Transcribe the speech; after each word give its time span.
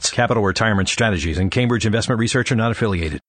Capital 0.00 0.42
Retirement 0.42 0.88
Strategies 0.88 1.38
and 1.38 1.50
Cambridge 1.50 1.86
Investment 1.86 2.18
Research 2.18 2.50
are 2.52 2.56
not 2.56 2.72
affiliated. 2.72 3.20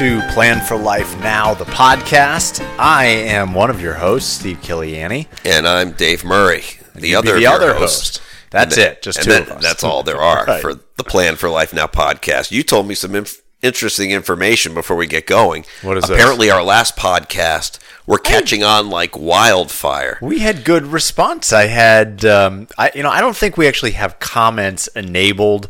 To 0.00 0.22
Plan 0.32 0.64
for 0.64 0.78
Life 0.78 1.18
Now, 1.20 1.52
the 1.52 1.66
podcast. 1.66 2.64
I 2.78 3.04
am 3.04 3.52
one 3.52 3.68
of 3.68 3.82
your 3.82 3.92
hosts, 3.92 4.30
Steve 4.32 4.56
Killiani. 4.62 5.26
And 5.44 5.68
I'm 5.68 5.92
Dave 5.92 6.24
Murray, 6.24 6.62
the 6.94 7.14
other 7.16 7.34
the 7.38 7.44
other 7.46 7.74
hosts. 7.74 8.16
host. 8.18 8.22
That's 8.50 8.76
then- 8.76 8.92
it, 8.92 9.02
just 9.02 9.22
two 9.22 9.28
then 9.28 9.42
of 9.42 9.50
us. 9.50 9.62
That's 9.62 9.84
all 9.84 10.02
there 10.02 10.16
are 10.22 10.46
Right. 10.46 10.62
for 10.62 10.72
the 10.96 11.04
Plan 11.04 11.36
for 11.36 11.50
Life 11.50 11.74
Now 11.74 11.86
podcast. 11.86 12.50
You 12.50 12.62
told 12.62 12.88
me 12.88 12.94
some 12.94 13.14
inf- 13.14 13.42
interesting 13.60 14.10
information 14.10 14.72
before 14.72 14.96
we 14.96 15.06
get 15.06 15.26
going. 15.26 15.66
What 15.82 15.98
is 15.98 16.04
this? 16.04 16.10
Apparently, 16.18 16.50
our 16.50 16.62
last 16.62 16.96
podcast, 16.96 17.78
we're 18.06 18.16
catching 18.18 18.64
on 18.64 18.88
like 18.88 19.18
wildfire. 19.18 20.16
We 20.22 20.38
had 20.38 20.64
good 20.64 20.86
response. 20.86 21.52
I 21.52 21.66
had, 21.66 22.24
um, 22.24 22.68
I 22.78 22.90
you 22.94 23.02
know, 23.02 23.10
I 23.10 23.20
don't 23.20 23.36
think 23.36 23.58
we 23.58 23.68
actually 23.68 23.92
have 23.92 24.18
comments 24.18 24.86
enabled 24.96 25.68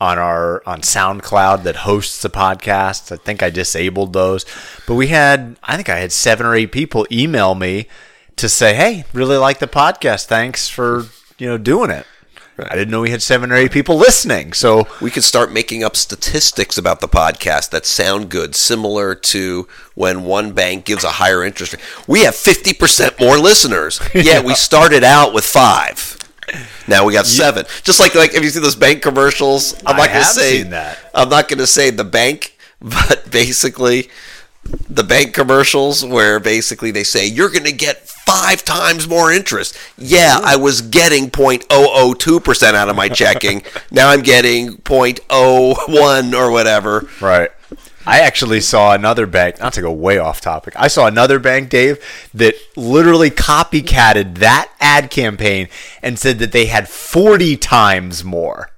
on 0.00 0.18
our 0.18 0.62
on 0.66 0.80
SoundCloud 0.80 1.62
that 1.64 1.76
hosts 1.76 2.22
the 2.22 2.30
podcast. 2.30 3.12
I 3.12 3.16
think 3.16 3.42
I 3.42 3.50
disabled 3.50 4.12
those, 4.12 4.46
but 4.86 4.94
we 4.94 5.08
had, 5.08 5.56
I 5.62 5.76
think 5.76 5.88
I 5.88 5.98
had 5.98 6.12
seven 6.12 6.46
or 6.46 6.54
eight 6.54 6.72
people 6.72 7.06
email 7.12 7.54
me 7.54 7.86
to 8.36 8.48
say, 8.48 8.74
"Hey, 8.74 9.04
really 9.12 9.36
like 9.36 9.58
the 9.58 9.66
podcast. 9.66 10.26
Thanks 10.26 10.68
for 10.68 11.06
you 11.38 11.46
know 11.46 11.58
doing 11.58 11.90
it." 11.90 12.06
I 12.68 12.74
didn't 12.74 12.90
know 12.90 13.00
we 13.00 13.10
had 13.10 13.22
seven 13.22 13.50
or 13.52 13.56
eight 13.56 13.72
people 13.72 13.96
listening. 13.96 14.52
So 14.52 14.86
We 15.00 15.10
could 15.10 15.24
start 15.24 15.52
making 15.52 15.82
up 15.82 15.96
statistics 15.96 16.76
about 16.76 17.00
the 17.00 17.08
podcast 17.08 17.70
that 17.70 17.86
sound 17.86 18.28
good, 18.28 18.54
similar 18.54 19.14
to 19.14 19.66
when 19.94 20.24
one 20.24 20.52
bank 20.52 20.84
gives 20.84 21.04
a 21.04 21.10
higher 21.12 21.42
interest 21.42 21.72
rate. 21.72 21.82
We 22.06 22.24
have 22.24 22.34
50% 22.34 23.18
more 23.20 23.38
listeners. 23.38 24.00
Yeah, 24.14 24.42
we 24.42 24.54
started 24.54 25.02
out 25.02 25.32
with 25.32 25.44
five. 25.44 26.18
Now 26.88 27.04
we 27.04 27.12
got 27.12 27.26
seven. 27.26 27.66
Just 27.82 28.00
like 28.00 28.14
like 28.14 28.34
if 28.34 28.42
you 28.42 28.50
see 28.50 28.60
those 28.60 28.76
bank 28.76 29.02
commercials, 29.02 29.74
I'm 29.86 29.96
I 29.96 29.98
not 29.98 30.04
to 30.06 30.10
have 30.10 30.26
say 30.26 30.62
seen 30.62 30.70
that. 30.70 30.98
I'm 31.14 31.28
not 31.28 31.48
going 31.48 31.58
to 31.58 31.66
say 31.66 31.90
the 31.90 32.04
bank, 32.04 32.56
but 32.80 33.30
basically 33.30 34.08
the 34.88 35.02
bank 35.04 35.34
commercials 35.34 36.04
where 36.04 36.38
basically 36.38 36.90
they 36.90 37.04
say 37.04 37.26
you're 37.26 37.48
going 37.48 37.64
to 37.64 37.72
get 37.72 38.08
five 38.08 38.62
times 38.64 39.08
more 39.08 39.32
interest. 39.32 39.76
Yeah, 39.96 40.38
I 40.42 40.56
was 40.56 40.82
getting 40.82 41.30
0.002% 41.30 42.74
out 42.74 42.88
of 42.88 42.96
my 42.96 43.08
checking. 43.08 43.62
now 43.90 44.10
I'm 44.10 44.22
getting 44.22 44.76
0.01 44.78 46.34
or 46.34 46.50
whatever. 46.50 47.08
Right. 47.20 47.50
I 48.10 48.20
actually 48.20 48.60
saw 48.60 48.92
another 48.92 49.26
bank, 49.26 49.60
not 49.60 49.72
to 49.74 49.80
go 49.82 49.92
way 49.92 50.18
off 50.18 50.40
topic. 50.40 50.74
I 50.76 50.88
saw 50.88 51.06
another 51.06 51.38
bank, 51.38 51.70
Dave, 51.70 51.98
that 52.34 52.54
literally 52.76 53.30
copycatted 53.30 54.38
that 54.38 54.70
ad 54.80 55.10
campaign 55.10 55.68
and 56.02 56.18
said 56.18 56.38
that 56.40 56.52
they 56.52 56.66
had 56.66 56.88
40 56.88 57.56
times 57.56 58.24
more. 58.24 58.70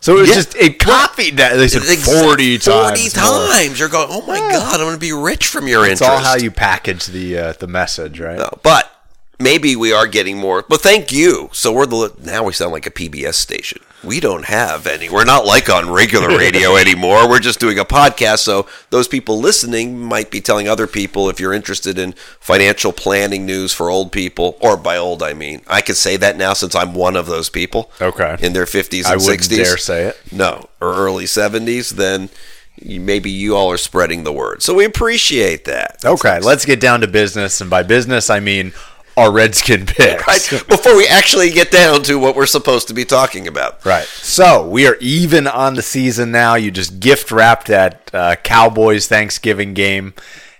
So 0.00 0.16
it 0.16 0.20
was 0.20 0.28
Yeah. 0.30 0.34
just, 0.36 0.54
it 0.56 0.78
copied 0.78 1.36
that. 1.38 1.56
They 1.56 1.66
said 1.68 1.82
Exact- 1.82 2.02
40 2.22 2.58
times. 2.58 3.12
40 3.12 3.20
more. 3.20 3.48
times. 3.52 3.78
You're 3.80 3.88
going, 3.88 4.08
oh 4.10 4.22
my 4.26 4.38
God, 4.38 4.74
I'm 4.74 4.86
going 4.86 4.92
to 4.94 4.98
be 4.98 5.12
rich 5.12 5.46
from 5.48 5.66
your 5.68 5.84
It's 5.84 6.00
interest. 6.00 6.10
all 6.10 6.18
how 6.24 6.36
you 6.36 6.50
package 6.52 7.06
the 7.06 7.36
uh, 7.38 7.52
the 7.58 7.66
message, 7.66 8.20
right? 8.20 8.38
No, 8.38 8.48
but 8.62 8.90
maybe 9.38 9.76
we 9.76 9.92
are 9.92 10.06
getting 10.06 10.38
more. 10.38 10.64
But 10.68 10.80
thank 10.80 11.12
you. 11.12 11.50
So 11.52 11.72
we're 11.72 11.86
the 11.86 12.14
now 12.22 12.44
we 12.44 12.52
sound 12.52 12.72
like 12.72 12.86
a 12.86 12.90
PBS 12.90 13.34
station. 13.34 13.80
We 14.04 14.20
don't 14.20 14.44
have 14.44 14.86
any. 14.86 15.10
We're 15.10 15.24
not 15.24 15.44
like 15.44 15.68
on 15.68 15.90
regular 15.90 16.28
radio 16.28 16.76
anymore. 16.76 17.28
We're 17.28 17.40
just 17.40 17.58
doing 17.58 17.80
a 17.80 17.84
podcast. 17.84 18.38
So 18.38 18.68
those 18.90 19.08
people 19.08 19.40
listening 19.40 20.00
might 20.00 20.30
be 20.30 20.40
telling 20.40 20.68
other 20.68 20.86
people 20.86 21.28
if 21.28 21.40
you're 21.40 21.52
interested 21.52 21.98
in 21.98 22.12
financial 22.38 22.92
planning 22.92 23.44
news 23.44 23.72
for 23.72 23.90
old 23.90 24.12
people, 24.12 24.56
or 24.60 24.76
by 24.76 24.96
old 24.96 25.22
I 25.22 25.32
mean 25.32 25.62
I 25.66 25.80
could 25.80 25.96
say 25.96 26.16
that 26.16 26.36
now 26.36 26.52
since 26.52 26.74
I'm 26.74 26.94
one 26.94 27.16
of 27.16 27.26
those 27.26 27.48
people. 27.48 27.90
Okay. 28.00 28.36
In 28.40 28.52
their 28.52 28.66
50s 28.66 29.10
and 29.10 29.20
wouldn't 29.20 29.40
60s. 29.40 29.56
dare 29.56 29.76
say 29.76 30.04
it. 30.06 30.20
No, 30.32 30.68
or 30.80 30.94
early 30.94 31.24
70s. 31.24 31.90
Then. 31.90 32.28
Maybe 32.80 33.28
you 33.28 33.56
all 33.56 33.72
are 33.72 33.76
spreading 33.76 34.22
the 34.22 34.32
word, 34.32 34.62
so 34.62 34.72
we 34.72 34.84
appreciate 34.84 35.64
that. 35.64 36.04
Okay, 36.04 36.38
let's 36.38 36.64
get 36.64 36.78
down 36.78 37.00
to 37.00 37.08
business. 37.08 37.60
And 37.60 37.68
by 37.68 37.82
business, 37.82 38.30
I 38.30 38.38
mean 38.38 38.72
our 39.18 39.30
Redskin 39.32 39.86
picks. 39.86 40.26
Right, 40.26 40.62
before 40.68 40.96
we 40.96 41.06
actually 41.06 41.50
get 41.50 41.70
down 41.70 42.02
to 42.04 42.18
what 42.18 42.34
we're 42.36 42.46
supposed 42.46 42.88
to 42.88 42.94
be 42.94 43.04
talking 43.04 43.46
about. 43.46 43.84
Right. 43.84 44.04
So 44.04 44.66
we 44.66 44.86
are 44.86 44.96
even 45.00 45.46
on 45.46 45.74
the 45.74 45.82
season 45.82 46.30
now. 46.30 46.54
You 46.54 46.70
just 46.70 47.00
gift 47.00 47.30
wrapped 47.30 47.66
that 47.68 48.10
uh, 48.14 48.36
Cowboys 48.36 49.06
Thanksgiving 49.08 49.74
game 49.74 50.14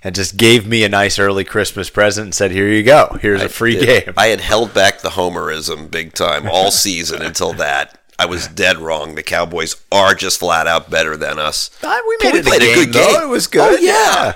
and 0.04 0.14
just 0.14 0.36
gave 0.36 0.66
me 0.66 0.84
a 0.84 0.88
nice 0.88 1.18
early 1.18 1.44
Christmas 1.44 1.90
present 1.90 2.24
and 2.26 2.34
said, 2.34 2.50
"Here 2.50 2.68
you 2.68 2.82
go. 2.82 3.16
Here's 3.20 3.42
a 3.42 3.48
free 3.48 3.74
Did- 3.78 4.04
game." 4.06 4.14
I 4.16 4.26
had 4.26 4.40
held 4.40 4.74
back 4.74 5.00
the 5.00 5.10
homerism 5.10 5.90
big 5.90 6.12
time 6.14 6.48
all 6.48 6.70
season 6.70 7.22
until 7.22 7.52
that. 7.54 7.98
I 8.20 8.26
was 8.26 8.48
dead 8.48 8.78
wrong. 8.78 9.14
The 9.14 9.22
Cowboys 9.22 9.76
are 9.92 10.12
just 10.14 10.40
flat 10.40 10.66
out 10.66 10.90
better 10.90 11.16
than 11.16 11.38
us. 11.38 11.70
Uh, 11.84 11.98
we 12.08 12.16
But 12.20 12.32
made 12.32 12.38
it 12.40 12.46
a 12.46 12.48
played 12.48 12.60
game, 12.60 12.90
though. 12.92 13.22
It 13.22 13.28
was 13.28 13.46
good. 13.46 13.78
Oh, 13.78 13.80
yeah. 13.80 14.34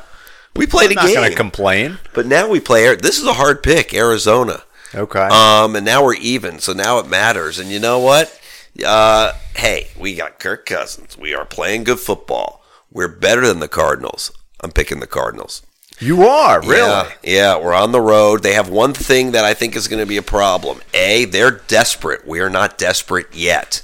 We 0.55 0.67
played 0.67 0.87
I'm 0.91 0.93
a 0.93 0.95
not 0.97 1.07
game. 1.07 1.15
going 1.17 1.31
to 1.31 1.37
complain. 1.37 1.99
but 2.15 2.27
now 2.27 2.49
we 2.49 2.61
play. 2.61 2.95
This 2.97 3.19
is 3.19 3.27
a 3.27 3.33
hard 3.35 3.63
pick, 3.63 3.95
Arizona. 3.95 4.63
Okay. 4.95 5.21
Um, 5.21 5.75
and 5.77 5.85
now 5.87 6.05
we're 6.05 6.15
even, 6.17 6.59
so 6.59 6.73
now 6.75 6.99
it 6.99 7.09
matters. 7.09 7.59
And 7.59 7.71
you 7.71 7.81
know 7.81 7.99
what? 7.99 8.39
Uh, 8.85 9.33
hey, 9.57 9.89
we 9.99 10.15
got 10.15 10.39
Kirk 10.39 10.67
Cousins. 10.67 11.17
We 11.17 11.35
are 11.35 11.45
playing 11.47 11.85
good 11.85 12.01
football. 12.01 12.63
We're 12.91 13.09
better 13.09 13.47
than 13.47 13.61
the 13.61 13.69
Cardinals. 13.69 14.31
I'm 14.61 14.71
picking 14.73 15.01
the 15.01 15.07
Cardinals. 15.07 15.63
you 15.99 16.23
are 16.25 16.61
really. 16.61 16.75
Yeah, 16.77 17.11
yeah, 17.23 17.59
we're 17.59 17.73
on 17.75 17.93
the 17.93 18.01
road. 18.01 18.43
They 18.43 18.53
have 18.55 18.69
one 18.69 18.93
thing 18.93 19.33
that 19.33 19.45
I 19.45 19.55
think 19.55 19.77
is 19.77 19.89
going 19.89 20.01
to 20.03 20.07
be 20.07 20.17
a 20.19 20.23
problem. 20.23 20.81
A, 20.95 21.25
they're 21.25 21.51
desperate. 21.69 22.27
We 22.27 22.41
are 22.41 22.51
not 22.51 22.77
desperate 22.77 23.35
yet. 23.35 23.83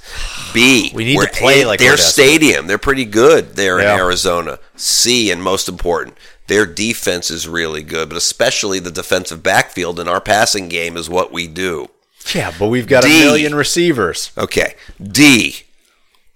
B, 0.53 0.91
We 0.95 1.05
need 1.05 1.19
to 1.19 1.27
play 1.33 1.65
like 1.65 1.79
their 1.79 1.97
stadium. 1.97 2.67
They're 2.67 2.77
pretty 2.77 3.05
good 3.05 3.55
there 3.55 3.79
Yeah. 3.81 3.93
in 3.95 3.99
Arizona. 3.99 4.59
C, 4.75 5.31
and 5.31 5.41
most 5.43 5.67
important, 5.69 6.15
their 6.49 6.65
defense 6.65 7.31
is 7.31 7.47
really 7.47 7.83
good, 7.83 8.09
but 8.09 8.17
especially 8.17 8.79
the 8.79 8.91
defensive 8.91 9.41
backfield 9.41 9.99
and 9.99 10.09
our 10.09 10.19
passing 10.19 10.67
game 10.67 10.97
is 10.97 11.09
what 11.09 11.31
we 11.31 11.47
do. 11.47 11.87
Yeah, 12.35 12.53
but 12.59 12.67
we've 12.67 12.87
got 12.87 13.03
D. 13.03 13.21
a 13.21 13.25
million 13.25 13.55
receivers. 13.55 14.31
Okay. 14.37 14.75
D, 15.01 15.63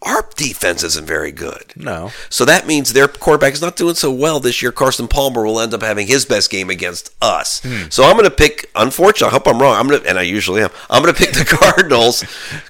our 0.05 0.27
defense 0.35 0.83
isn't 0.83 1.05
very 1.05 1.31
good. 1.31 1.73
No. 1.75 2.11
So 2.29 2.45
that 2.45 2.67
means 2.67 2.93
their 2.93 3.07
quarterback 3.07 3.53
is 3.53 3.61
not 3.61 3.75
doing 3.75 3.95
so 3.95 4.11
well 4.11 4.39
this 4.39 4.61
year. 4.61 4.71
Carson 4.71 5.07
Palmer 5.07 5.45
will 5.45 5.59
end 5.59 5.73
up 5.73 5.81
having 5.81 6.07
his 6.07 6.25
best 6.25 6.49
game 6.49 6.69
against 6.69 7.13
us. 7.21 7.61
Hmm. 7.63 7.89
So 7.89 8.03
I'm 8.03 8.13
going 8.13 8.29
to 8.29 8.35
pick. 8.35 8.69
Unfortunately, 8.75 9.27
I 9.27 9.31
hope 9.31 9.47
I'm 9.47 9.61
wrong. 9.61 9.75
I'm 9.75 9.87
going 9.87 10.01
to, 10.01 10.09
and 10.09 10.19
I 10.19 10.23
usually 10.23 10.61
am. 10.61 10.69
I'm 10.89 11.01
going 11.01 11.13
to 11.13 11.19
pick 11.19 11.33
the 11.33 11.45
Cardinals. 11.59 12.23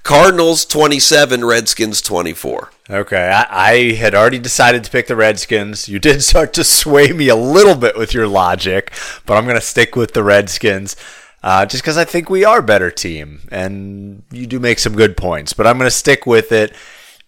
Cardinals 0.03 0.65
27, 0.65 1.43
Redskins 1.43 2.01
24. 2.01 2.71
Okay, 2.89 3.29
I, 3.29 3.47
I 3.49 3.93
had 3.93 4.13
already 4.13 4.39
decided 4.39 4.83
to 4.83 4.91
pick 4.91 5.07
the 5.07 5.15
Redskins. 5.15 5.87
You 5.87 5.99
did 5.99 6.23
start 6.23 6.53
to 6.53 6.63
sway 6.63 7.11
me 7.13 7.29
a 7.29 7.35
little 7.35 7.75
bit 7.75 7.97
with 7.97 8.13
your 8.13 8.27
logic, 8.27 8.93
but 9.25 9.37
I'm 9.37 9.45
going 9.45 9.55
to 9.55 9.61
stick 9.61 9.95
with 9.95 10.13
the 10.13 10.23
Redskins 10.23 10.95
uh, 11.43 11.65
just 11.65 11.83
because 11.83 11.97
I 11.97 12.05
think 12.05 12.29
we 12.29 12.45
are 12.45 12.59
a 12.59 12.63
better 12.63 12.89
team, 12.89 13.41
and 13.51 14.23
you 14.31 14.47
do 14.47 14.59
make 14.59 14.79
some 14.79 14.95
good 14.95 15.17
points. 15.17 15.51
But 15.51 15.67
I'm 15.67 15.77
going 15.77 15.89
to 15.89 15.95
stick 15.95 16.25
with 16.25 16.53
it. 16.53 16.73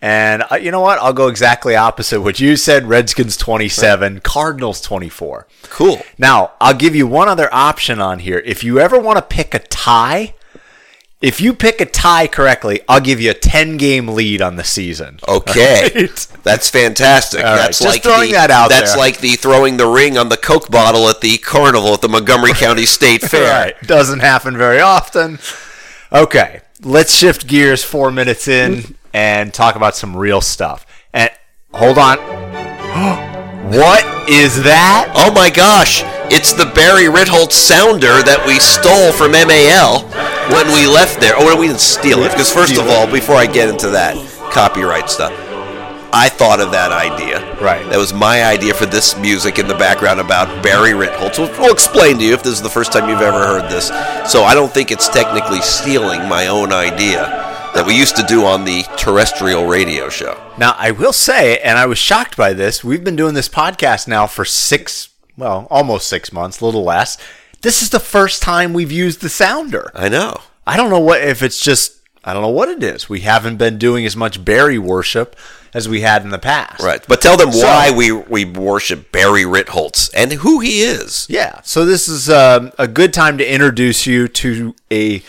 And 0.06 0.44
uh, 0.52 0.56
you 0.58 0.70
know 0.70 0.82
what? 0.82 1.00
I'll 1.00 1.14
go 1.14 1.30
exactly 1.30 1.76
opposite 1.76 2.22
what 2.22 2.40
you 2.40 2.58
said. 2.58 2.86
Redskins 2.88 3.36
27, 3.38 4.20
Cardinals 4.20 4.80
24. 4.82 5.48
Cool. 5.64 6.02
Now, 6.20 6.52
I'll 6.62 6.76
give 6.76 6.96
you 6.96 7.08
one 7.08 7.28
other 7.28 7.50
option 7.52 8.00
on 8.00 8.20
here. 8.20 8.38
If 8.46 8.64
you 8.64 8.80
ever 8.80 9.00
want 9.00 9.18
to 9.18 9.24
pick 9.24 9.56
a 9.56 9.60
tie, 9.60 10.36
If 11.22 11.42
you 11.42 11.54
pick 11.56 11.82
a 11.82 11.86
tie 11.88 12.28
correctly, 12.28 12.82
I'll 12.88 13.00
give 13.02 13.20
you 13.20 13.32
a 13.32 13.34
10 13.34 13.78
game 13.78 14.10
lead 14.10 14.44
on 14.44 14.58
the 14.58 14.64
season. 14.64 15.20
Okay, 15.28 15.90
Right? 15.96 16.28
that's 16.44 16.70
fantastic. 16.70 17.40
All 17.40 17.46
right, 17.48 17.56
That's 17.56 17.80
just 17.80 17.90
like 17.90 18.04
throwing 18.04 18.28
the, 18.30 18.34
that 18.36 18.52
out 18.52 18.70
That's 18.70 18.92
there. 18.92 19.00
like 19.00 19.20
the 19.22 19.36
throwing 19.38 19.78
the 19.78 19.88
ring 19.88 20.20
on 20.20 20.30
the 20.30 20.38
Coke 20.38 20.70
bottle 20.70 21.10
at 21.10 21.22
the 21.22 21.38
carnival 21.40 21.94
at 21.96 22.02
the 22.02 22.10
Montgomery 22.10 22.54
County 22.66 22.86
State 22.86 23.22
Fair. 23.24 23.50
Right. 23.50 23.82
Doesn't 23.88 24.20
happen 24.20 24.56
very 24.56 24.82
often. 24.82 25.40
Okay. 26.12 26.62
Let's 26.84 27.16
shift 27.16 27.48
gears 27.48 27.84
four 27.84 28.12
minutes 28.12 28.48
in 28.48 28.95
and 29.16 29.54
talk 29.54 29.78
about 29.78 29.96
some 29.96 30.14
real 30.14 30.42
stuff. 30.42 30.86
And 31.14 31.32
hold 31.74 31.98
on. 31.98 32.18
what 33.72 34.04
is 34.30 34.62
that? 34.64 35.10
Oh 35.16 35.32
my 35.32 35.50
gosh, 35.50 36.04
it's 36.30 36.52
the 36.52 36.66
Barry 36.76 37.06
Ritholtz 37.06 37.54
sounder 37.54 38.22
that 38.28 38.44
we 38.46 38.60
stole 38.60 39.14
from 39.14 39.32
MAL 39.32 40.04
when 40.52 40.68
we 40.76 40.86
left 40.86 41.22
there. 41.22 41.34
Oh, 41.38 41.58
we 41.58 41.68
didn't 41.68 41.80
steal 41.80 42.24
it. 42.24 42.32
Because, 42.32 42.52
first 42.52 42.78
of 42.78 42.90
all, 42.90 43.10
before 43.10 43.38
I 43.38 43.46
get 43.46 43.70
into 43.70 43.90
that 43.92 44.18
copyright 44.52 45.10
stuff, 45.10 45.32
I 46.12 46.28
thought 46.28 46.60
of 46.60 46.72
that 46.72 46.92
idea. 46.92 47.40
Right. 47.62 47.88
That 47.90 47.98
was 47.98 48.14
my 48.14 48.44
idea 48.44 48.74
for 48.74 48.86
this 48.86 49.18
music 49.18 49.60
in 49.60 49.68
the 49.70 49.76
background 49.76 50.20
about 50.20 50.62
Barry 50.62 50.92
Ritholtz. 50.92 51.40
We'll, 51.40 51.52
we'll 51.58 51.74
explain 51.74 52.18
to 52.18 52.26
you 52.26 52.34
if 52.34 52.44
this 52.44 52.54
is 52.54 52.62
the 52.62 52.70
first 52.70 52.92
time 52.92 53.08
you've 53.08 53.22
ever 53.22 53.40
heard 53.40 53.72
this. 53.72 53.88
So 54.30 54.44
I 54.44 54.56
don't 54.56 54.74
think 54.74 54.92
it's 54.92 55.08
technically 55.08 55.62
stealing 55.62 56.28
my 56.28 56.48
own 56.48 56.74
idea 56.74 57.55
that 57.76 57.86
we 57.86 57.98
used 57.98 58.16
to 58.16 58.24
do 58.24 58.46
on 58.46 58.64
the 58.66 58.84
terrestrial 58.98 59.66
radio 59.68 60.10
show. 60.10 60.42
Now, 60.58 60.76
I 60.78 60.92
will 60.92 61.14
say, 61.14 61.60
and 61.60 61.78
I 61.78 61.86
was 61.86 61.98
shocked 61.98 62.38
by 62.38 62.54
this, 62.54 62.84
we've 62.84 63.04
been 63.04 63.16
doing 63.16 63.34
this 63.34 63.50
podcast 63.50 64.08
now 64.08 64.28
for 64.28 64.46
six, 64.46 65.10
well, 65.38 65.68
almost 65.70 66.08
six 66.08 66.32
months, 66.32 66.62
a 66.62 66.66
little 66.66 66.84
less. 66.84 67.18
This 67.62 67.82
is 67.82 67.90
the 67.90 68.00
first 68.00 68.42
time 68.42 68.74
we've 68.74 68.92
used 68.92 69.22
the 69.22 69.30
sounder. 69.30 69.92
I 69.94 70.08
know. 70.10 70.42
I 70.66 70.78
don't 70.78 70.90
know 70.90 71.00
what 71.00 71.22
if 71.22 71.44
it's 71.44 71.60
just 71.60 72.00
I 72.28 72.34
don't 72.34 72.42
know 72.42 72.50
what 72.50 72.70
it 72.70 72.82
is. 72.82 73.08
We 73.08 73.20
haven't 73.22 73.58
been 73.58 73.78
doing 73.78 74.04
as 74.06 74.16
much 74.16 74.44
Barry 74.44 74.80
worship 74.80 75.36
as 75.76 75.88
we 75.88 76.02
had 76.02 76.24
in 76.24 76.30
the 76.32 76.40
past. 76.40 76.82
Right. 76.82 77.06
But 77.08 77.22
tell 77.22 77.38
them 77.38 77.52
So- 77.52 77.64
why 77.68 77.92
we, 77.92 78.12
we 78.12 78.46
worship 78.46 79.12
Barry 79.12 79.44
Ritholtz 79.44 80.10
and 80.16 80.32
who 80.34 80.60
he 80.60 80.82
is. 80.82 81.28
Yeah. 81.30 81.62
So 81.64 81.86
this 81.86 82.08
is 82.08 82.28
um, 82.30 82.72
a 82.80 82.88
good 82.88 83.14
time 83.14 83.38
to 83.38 83.46
introduce 83.54 84.08
you 84.08 84.28
to 84.28 84.74
a 84.92 85.22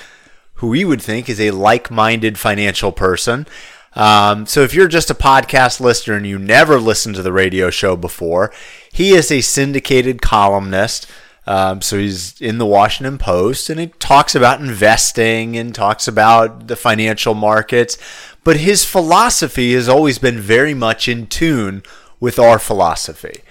who 0.56 0.68
we 0.68 0.84
would 0.84 1.02
think 1.02 1.28
is 1.28 1.40
a 1.40 1.50
like-minded 1.52 2.38
financial 2.38 2.92
person. 2.92 3.46
Um, 3.94 4.46
so 4.46 4.60
if 4.60 4.74
you're 4.74 4.88
just 4.88 5.10
a 5.10 5.14
podcast 5.14 5.80
listener 5.80 6.16
and 6.16 6.26
you 6.26 6.38
never 6.38 6.78
listened 6.78 7.14
to 7.14 7.22
the 7.22 7.32
radio 7.32 7.70
show 7.70 7.96
before, 7.96 8.52
he 8.92 9.12
is 9.12 9.32
a 9.32 9.40
syndicated 9.40 10.20
columnist. 10.20 11.06
Um, 11.46 11.80
so 11.80 11.98
he's 11.98 12.40
in 12.40 12.58
the 12.58 12.66
Washington 12.66 13.18
Post 13.18 13.70
and 13.70 13.78
he 13.78 13.86
talks 13.86 14.34
about 14.34 14.60
investing 14.60 15.56
and 15.56 15.74
talks 15.74 16.08
about 16.08 16.66
the 16.66 16.76
financial 16.76 17.34
markets. 17.34 17.96
But 18.44 18.58
his 18.58 18.84
philosophy 18.84 19.72
has 19.74 19.88
always 19.88 20.18
been 20.18 20.40
very 20.40 20.74
much 20.74 21.08
in 21.08 21.26
tune 21.26 21.82
with 22.20 22.38
our 22.38 22.58
philosophy. 22.58 23.42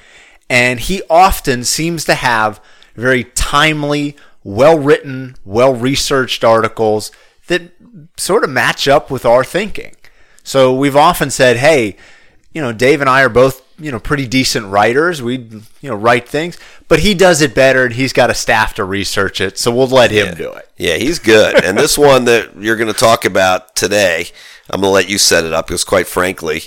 And 0.49 0.79
he 0.79 1.01
often 1.09 1.63
seems 1.63 2.05
to 2.05 2.15
have 2.15 2.61
very 2.95 3.23
timely, 3.23 4.15
well 4.45 4.77
written, 4.79 5.35
well 5.43 5.73
researched 5.73 6.45
articles 6.45 7.11
that 7.47 7.71
sort 8.15 8.43
of 8.43 8.49
match 8.49 8.87
up 8.87 9.11
with 9.11 9.25
our 9.25 9.43
thinking. 9.43 9.95
So 10.43 10.73
we've 10.73 10.95
often 10.95 11.31
said, 11.31 11.57
hey, 11.57 11.97
you 12.53 12.61
know, 12.61 12.71
Dave 12.71 13.01
and 13.01 13.09
I 13.09 13.23
are 13.23 13.29
both, 13.29 13.63
you 13.79 13.91
know, 13.91 13.99
pretty 13.99 14.27
decent 14.27 14.67
writers. 14.67 15.21
We, 15.21 15.37
you 15.81 15.89
know, 15.89 15.95
write 15.95 16.29
things, 16.29 16.57
but 16.87 16.99
he 16.99 17.15
does 17.15 17.41
it 17.41 17.55
better 17.55 17.83
and 17.83 17.95
he's 17.95 18.13
got 18.13 18.29
a 18.29 18.35
staff 18.35 18.75
to 18.75 18.83
research 18.85 19.41
it. 19.41 19.57
So 19.57 19.75
we'll 19.75 19.87
let 19.87 20.11
him 20.11 20.35
do 20.35 20.53
it. 20.53 20.69
Yeah, 20.77 20.97
he's 20.97 21.19
good. 21.19 21.63
And 21.65 21.77
this 21.77 21.97
one 21.97 22.25
that 22.25 22.55
you're 22.55 22.77
going 22.77 22.93
to 22.93 22.97
talk 22.97 23.25
about 23.25 23.75
today, 23.75 24.27
I'm 24.69 24.79
going 24.79 24.91
to 24.91 24.93
let 24.93 25.09
you 25.09 25.17
set 25.17 25.43
it 25.43 25.53
up 25.53 25.67
because, 25.67 25.83
quite 25.83 26.07
frankly, 26.07 26.65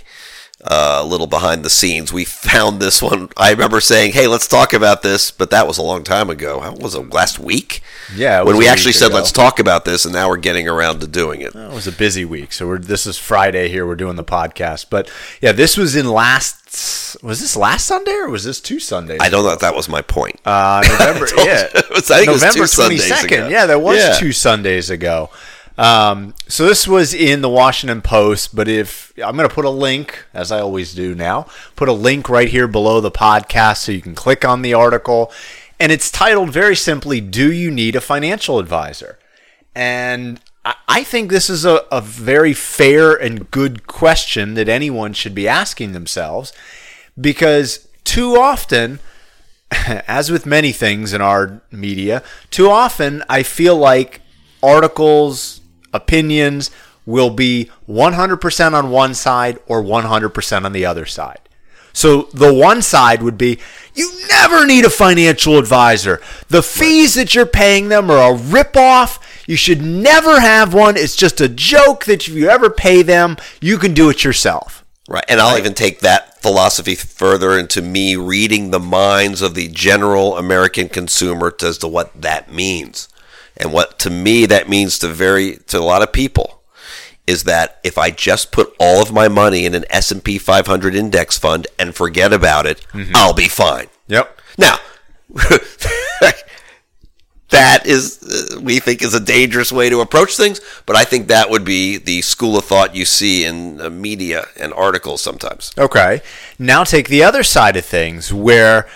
uh, 0.64 0.98
a 1.00 1.04
little 1.06 1.28
behind 1.28 1.64
the 1.64 1.70
scenes, 1.70 2.12
we 2.12 2.24
found 2.24 2.80
this 2.80 3.00
one. 3.00 3.28
I 3.36 3.50
remember 3.52 3.80
saying, 3.80 4.12
"Hey, 4.12 4.26
let's 4.26 4.48
talk 4.48 4.72
about 4.72 5.02
this," 5.02 5.30
but 5.30 5.50
that 5.50 5.66
was 5.68 5.78
a 5.78 5.82
long 5.82 6.02
time 6.02 6.28
ago. 6.30 6.58
How 6.60 6.72
was 6.72 6.94
it? 6.96 7.12
Last 7.12 7.38
week? 7.38 7.80
Yeah, 8.14 8.42
when 8.42 8.56
we 8.56 8.66
actually 8.66 8.92
said, 8.94 9.06
ago. 9.08 9.16
"Let's 9.16 9.30
talk 9.30 9.60
about 9.60 9.84
this," 9.84 10.04
and 10.04 10.12
now 10.12 10.28
we're 10.28 10.36
getting 10.36 10.66
around 10.68 10.98
to 11.00 11.06
doing 11.06 11.42
it. 11.42 11.54
It 11.54 11.72
was 11.72 11.86
a 11.86 11.92
busy 11.92 12.24
week. 12.24 12.52
So 12.52 12.66
we're, 12.66 12.78
this 12.78 13.06
is 13.06 13.16
Friday 13.16 13.68
here. 13.68 13.86
We're 13.86 13.94
doing 13.94 14.16
the 14.16 14.24
podcast, 14.24 14.86
but 14.90 15.08
yeah, 15.40 15.52
this 15.52 15.76
was 15.76 15.94
in 15.94 16.08
last, 16.08 17.16
was 17.22 17.40
this 17.40 17.54
last 17.56 17.86
Sunday 17.86 18.12
or 18.14 18.28
was 18.28 18.42
this 18.42 18.60
two 18.60 18.80
Sundays? 18.80 19.20
I 19.22 19.28
don't 19.28 19.44
know 19.44 19.52
if 19.52 19.60
that 19.60 19.76
was 19.76 19.88
my 19.88 20.02
point. 20.02 20.40
Uh, 20.44 20.82
November, 20.88 21.28
yeah, 21.36 21.68
It 21.74 21.88
was- 21.90 22.10
I 22.10 22.24
think 22.24 22.32
November 22.32 22.64
22nd. 22.64 23.50
Yeah, 23.50 23.66
that 23.66 23.80
was 23.80 23.98
Yeah. 23.98 24.14
two 24.18 24.32
Sundays 24.32 24.90
ago. 24.90 25.30
Um, 25.78 26.34
so 26.48 26.66
this 26.66 26.88
was 26.88 27.14
in 27.14 27.40
the 27.40 27.48
Washington 27.48 28.02
Post, 28.02 28.54
but 28.54 28.66
if 28.66 29.12
I'm 29.24 29.36
going 29.36 29.48
to 29.48 29.54
put 29.54 29.64
a 29.64 29.70
link, 29.70 30.26
as 30.34 30.50
I 30.50 30.58
always 30.60 30.92
do 30.92 31.14
now, 31.14 31.46
put 31.76 31.88
a 31.88 31.92
link 31.92 32.28
right 32.28 32.48
here 32.48 32.66
below 32.66 33.00
the 33.00 33.12
podcast 33.12 33.78
so 33.78 33.92
you 33.92 34.02
can 34.02 34.16
click 34.16 34.44
on 34.44 34.62
the 34.62 34.74
article, 34.74 35.32
and 35.78 35.92
it's 35.92 36.10
titled 36.10 36.50
very 36.50 36.74
simply, 36.74 37.20
"Do 37.20 37.52
you 37.52 37.70
need 37.70 37.94
a 37.94 38.00
financial 38.00 38.58
advisor?" 38.58 39.18
And 39.74 40.40
I- 40.64 41.04
think 41.04 41.30
this 41.30 41.48
is 41.48 41.64
a, 41.64 41.84
a 41.90 42.00
very 42.00 42.52
fair 42.52 43.14
and 43.14 43.50
good 43.50 43.86
question 43.86 44.54
that 44.54 44.68
anyone 44.68 45.14
should 45.14 45.34
be 45.34 45.48
asking 45.48 45.92
themselves 45.92 46.52
because 47.18 47.88
too 48.04 48.36
often, 48.36 49.00
as 50.06 50.30
with 50.30 50.44
many 50.44 50.72
things 50.72 51.12
in 51.14 51.20
our 51.20 51.62
media, 51.72 52.22
too 52.50 52.68
often 52.68 53.24
I 53.28 53.42
feel 53.42 53.76
like 53.76 54.20
articles, 54.62 55.60
opinions 55.92 56.70
will 57.06 57.30
be 57.30 57.70
100% 57.88 58.74
on 58.74 58.90
one 58.90 59.14
side 59.14 59.58
or 59.66 59.82
100% 59.82 60.64
on 60.64 60.72
the 60.72 60.84
other 60.84 61.06
side. 61.06 61.40
So 61.92 62.28
the 62.32 62.54
one 62.54 62.82
side 62.82 63.22
would 63.22 63.38
be 63.38 63.58
you 63.94 64.12
never 64.28 64.64
need 64.64 64.84
a 64.84 64.90
financial 64.90 65.58
advisor. 65.58 66.20
The 66.48 66.62
fees 66.62 67.14
that 67.14 67.34
you're 67.34 67.46
paying 67.46 67.88
them 67.88 68.10
are 68.10 68.34
a 68.34 68.38
ripoff. 68.38 69.18
You 69.48 69.56
should 69.56 69.82
never 69.82 70.40
have 70.40 70.72
one. 70.72 70.96
It's 70.96 71.16
just 71.16 71.40
a 71.40 71.48
joke 71.48 72.04
that 72.04 72.28
if 72.28 72.34
you 72.34 72.48
ever 72.48 72.70
pay 72.70 73.02
them, 73.02 73.36
you 73.60 73.78
can 73.78 73.94
do 73.94 74.10
it 74.10 74.22
yourself. 74.22 74.84
Right. 75.08 75.24
And 75.26 75.40
I'll 75.40 75.58
even 75.58 75.74
take 75.74 76.00
that 76.00 76.40
philosophy 76.42 76.94
further 76.94 77.58
into 77.58 77.80
me 77.80 78.14
reading 78.14 78.70
the 78.70 78.78
minds 78.78 79.40
of 79.40 79.54
the 79.54 79.68
general 79.68 80.36
American 80.36 80.88
consumer 80.88 81.52
as 81.62 81.78
to 81.78 81.88
what 81.88 82.20
that 82.20 82.52
means. 82.52 83.08
And 83.58 83.72
what 83.72 83.98
to 84.00 84.10
me 84.10 84.46
that 84.46 84.68
means 84.68 84.98
to 85.00 85.08
very 85.08 85.56
to 85.66 85.78
a 85.78 85.80
lot 85.80 86.02
of 86.02 86.12
people 86.12 86.62
is 87.26 87.44
that 87.44 87.78
if 87.84 87.98
I 87.98 88.10
just 88.10 88.52
put 88.52 88.74
all 88.80 89.02
of 89.02 89.12
my 89.12 89.28
money 89.28 89.66
in 89.66 89.74
an 89.74 89.84
S&P 89.90 90.38
500 90.38 90.94
index 90.94 91.36
fund 91.36 91.66
and 91.78 91.94
forget 91.94 92.32
about 92.32 92.64
it, 92.64 92.80
I'll 93.14 93.34
be 93.34 93.48
fine. 93.48 93.88
Yep. 94.06 94.40
Now, 94.56 94.78
that 97.50 97.86
is, 97.86 98.22
uh, 98.56 98.60
we 98.60 98.78
think, 98.80 99.02
is 99.02 99.12
a 99.12 99.20
dangerous 99.20 99.70
way 99.70 99.90
to 99.90 100.00
approach 100.00 100.36
things. 100.36 100.60
But 100.86 100.96
I 100.96 101.04
think 101.04 101.28
that 101.28 101.50
would 101.50 101.64
be 101.66 101.98
the 101.98 102.22
school 102.22 102.56
of 102.56 102.64
thought 102.64 102.94
you 102.94 103.04
see 103.04 103.44
in 103.44 103.80
uh, 103.80 103.90
media 103.90 104.46
and 104.58 104.72
articles 104.72 105.20
sometimes. 105.20 105.72
Okay. 105.76 106.22
Now 106.58 106.82
take 106.84 107.08
the 107.08 107.22
other 107.22 107.42
side 107.42 107.76
of 107.76 107.84
things 107.84 108.32
where 108.32 108.88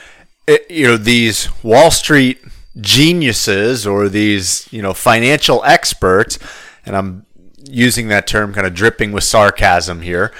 eh, 0.48 0.58
you 0.70 0.86
know 0.86 0.96
these 0.96 1.48
Wall 1.62 1.90
Street 1.90 2.42
geniuses 2.80 3.86
or 3.86 4.08
these, 4.08 4.68
you 4.72 4.82
know, 4.82 4.94
financial 4.94 5.62
experts 5.64 6.38
and 6.84 6.96
I'm 6.96 7.26
using 7.68 8.08
that 8.08 8.26
term 8.26 8.52
kind 8.52 8.66
of 8.66 8.74
dripping 8.74 9.12
with 9.12 9.24
sarcasm 9.24 10.02
here. 10.02 10.32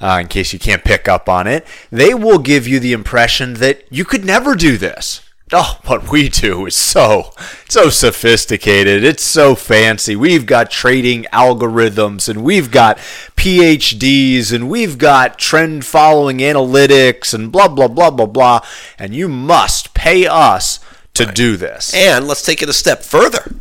Uh, 0.00 0.18
in 0.18 0.28
case 0.28 0.54
you 0.54 0.58
can't 0.58 0.82
pick 0.82 1.08
up 1.08 1.28
on 1.28 1.46
it, 1.46 1.66
they 1.90 2.14
will 2.14 2.38
give 2.38 2.66
you 2.66 2.80
the 2.80 2.94
impression 2.94 3.54
that 3.54 3.84
you 3.90 4.02
could 4.02 4.24
never 4.24 4.54
do 4.54 4.78
this. 4.78 5.20
Oh, 5.52 5.78
what 5.84 6.10
we 6.10 6.28
do 6.28 6.64
is 6.66 6.76
so 6.76 7.32
so 7.68 7.90
sophisticated. 7.90 9.02
It's 9.02 9.24
so 9.24 9.56
fancy. 9.56 10.14
We've 10.14 10.46
got 10.46 10.70
trading 10.70 11.24
algorithms 11.32 12.28
and 12.28 12.44
we've 12.44 12.70
got 12.70 12.98
PhDs 13.36 14.52
and 14.52 14.70
we've 14.70 14.96
got 14.96 15.38
trend 15.38 15.84
following 15.84 16.38
analytics 16.38 17.34
and 17.34 17.50
blah 17.50 17.68
blah 17.68 17.88
blah 17.88 18.10
blah 18.10 18.26
blah 18.26 18.60
and 18.96 19.12
you 19.12 19.28
must 19.28 19.92
pay 19.92 20.24
us 20.24 20.78
to 21.14 21.26
do 21.26 21.56
this. 21.56 21.92
And 21.94 22.26
let's 22.26 22.42
take 22.42 22.62
it 22.62 22.68
a 22.68 22.72
step 22.72 23.02
further. 23.02 23.54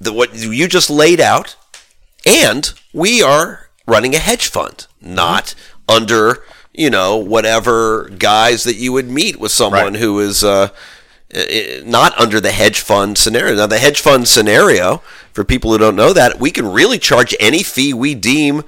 The, 0.00 0.12
what 0.12 0.34
you 0.34 0.66
just 0.68 0.90
laid 0.90 1.20
out, 1.20 1.56
and 2.26 2.72
we 2.92 3.22
are 3.22 3.68
running 3.86 4.14
a 4.14 4.18
hedge 4.18 4.48
fund, 4.48 4.86
not 5.00 5.54
under 5.88 6.42
you 6.72 6.90
know 6.90 7.16
whatever 7.16 8.08
guise 8.18 8.64
that 8.64 8.74
you 8.76 8.92
would 8.92 9.08
meet 9.08 9.38
with 9.38 9.52
someone 9.52 9.92
Right. 9.92 9.96
who 9.96 10.18
is 10.20 10.42
uh, 10.42 10.68
not 11.84 12.18
under 12.18 12.40
the 12.40 12.50
hedge 12.52 12.80
fund 12.80 13.16
scenario. 13.16 13.54
Now, 13.56 13.66
the 13.66 13.78
hedge 13.78 14.00
fund 14.00 14.26
scenario, 14.28 14.98
for 15.32 15.44
people 15.44 15.70
who 15.72 15.78
don't 15.78 15.96
know 15.96 16.12
that, 16.12 16.38
we 16.40 16.50
can 16.50 16.70
really 16.70 16.98
charge 16.98 17.34
any 17.40 17.62
fee 17.62 17.94
we 17.94 18.14
deem 18.14 18.64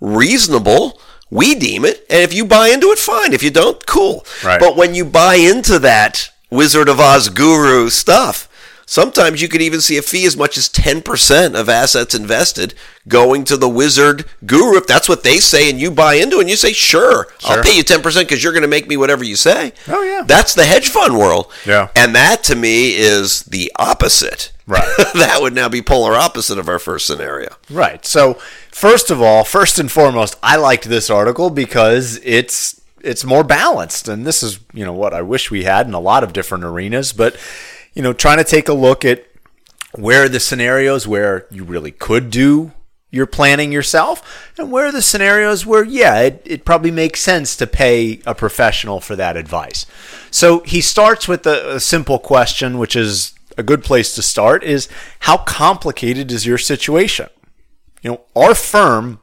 reasonable. 0.00 1.00
We 1.30 1.54
deem 1.54 1.84
it, 1.84 2.06
and 2.08 2.22
if 2.22 2.32
you 2.32 2.44
buy 2.46 2.68
into 2.68 2.86
it, 2.88 2.98
fine. 2.98 3.34
If 3.34 3.42
you 3.42 3.50
don't, 3.50 3.84
cool. 3.86 4.24
Right. 4.42 4.58
But 4.58 4.76
when 4.76 4.94
you 4.94 5.04
buy 5.04 5.34
into 5.34 5.78
that 5.80 6.30
Wizard 6.50 6.88
of 6.88 7.00
Oz 7.00 7.28
guru 7.28 7.88
stuff, 7.88 8.48
Sometimes 8.90 9.42
you 9.42 9.48
could 9.48 9.60
even 9.60 9.82
see 9.82 9.98
a 9.98 10.02
fee 10.02 10.24
as 10.24 10.34
much 10.34 10.56
as 10.56 10.66
10% 10.70 11.60
of 11.60 11.68
assets 11.68 12.14
invested 12.14 12.72
going 13.06 13.44
to 13.44 13.58
the 13.58 13.68
wizard 13.68 14.24
guru 14.46 14.78
if 14.78 14.86
that's 14.86 15.10
what 15.10 15.22
they 15.22 15.40
say 15.40 15.68
and 15.68 15.78
you 15.78 15.90
buy 15.90 16.14
into 16.14 16.38
it 16.38 16.40
and 16.40 16.48
you 16.48 16.56
say, 16.56 16.72
sure, 16.72 17.26
I'll 17.44 17.62
pay 17.62 17.76
you 17.76 17.84
10% 17.84 18.02
because 18.20 18.42
you're 18.42 18.54
going 18.54 18.62
to 18.62 18.68
make 18.68 18.88
me 18.88 18.96
whatever 18.96 19.24
you 19.24 19.36
say. 19.36 19.74
Oh, 19.88 20.02
yeah. 20.02 20.24
That's 20.26 20.54
the 20.54 20.64
hedge 20.64 20.88
fund 20.88 21.18
world. 21.18 21.52
Yeah. 21.66 21.88
And 21.94 22.14
that 22.14 22.42
to 22.44 22.56
me 22.56 22.94
is 22.94 23.42
the 23.42 23.70
opposite. 23.76 24.52
Right. 24.66 24.88
that 24.96 25.40
would 25.42 25.54
now 25.54 25.68
be 25.68 25.82
polar 25.82 26.14
opposite 26.14 26.58
of 26.58 26.66
our 26.66 26.78
first 26.78 27.06
scenario. 27.06 27.56
Right. 27.68 28.06
So, 28.06 28.34
first 28.70 29.10
of 29.10 29.20
all, 29.20 29.44
first 29.44 29.78
and 29.78 29.92
foremost, 29.92 30.36
I 30.42 30.56
liked 30.56 30.84
this 30.84 31.10
article 31.10 31.50
because 31.50 32.18
it's 32.24 32.77
it's 33.08 33.24
more 33.24 33.42
balanced, 33.42 34.06
and 34.06 34.26
this 34.26 34.42
is 34.42 34.60
you 34.72 34.84
know 34.84 34.92
what 34.92 35.14
I 35.14 35.22
wish 35.22 35.50
we 35.50 35.64
had 35.64 35.86
in 35.86 35.94
a 35.94 36.00
lot 36.00 36.22
of 36.22 36.32
different 36.32 36.64
arenas. 36.64 37.12
But 37.12 37.36
you 37.94 38.02
know, 38.02 38.12
trying 38.12 38.38
to 38.38 38.44
take 38.44 38.68
a 38.68 38.74
look 38.74 39.04
at 39.04 39.26
where 39.94 40.24
are 40.24 40.28
the 40.28 40.40
scenarios 40.40 41.08
where 41.08 41.46
you 41.50 41.64
really 41.64 41.90
could 41.90 42.30
do 42.30 42.72
your 43.10 43.26
planning 43.26 43.72
yourself, 43.72 44.52
and 44.58 44.70
where 44.70 44.86
are 44.86 44.92
the 44.92 45.02
scenarios 45.02 45.64
where 45.64 45.84
yeah, 45.84 46.20
it, 46.20 46.42
it 46.44 46.64
probably 46.64 46.90
makes 46.90 47.20
sense 47.20 47.56
to 47.56 47.66
pay 47.66 48.20
a 48.26 48.34
professional 48.34 49.00
for 49.00 49.16
that 49.16 49.36
advice. 49.36 49.86
So 50.30 50.60
he 50.60 50.82
starts 50.82 51.26
with 51.26 51.46
a, 51.46 51.76
a 51.76 51.80
simple 51.80 52.18
question, 52.18 52.78
which 52.78 52.94
is 52.94 53.34
a 53.56 53.62
good 53.62 53.82
place 53.82 54.14
to 54.14 54.22
start: 54.22 54.62
is 54.62 54.88
how 55.20 55.38
complicated 55.38 56.30
is 56.30 56.46
your 56.46 56.58
situation? 56.58 57.28
You 58.02 58.10
know, 58.10 58.20
our 58.36 58.54
firm 58.54 59.20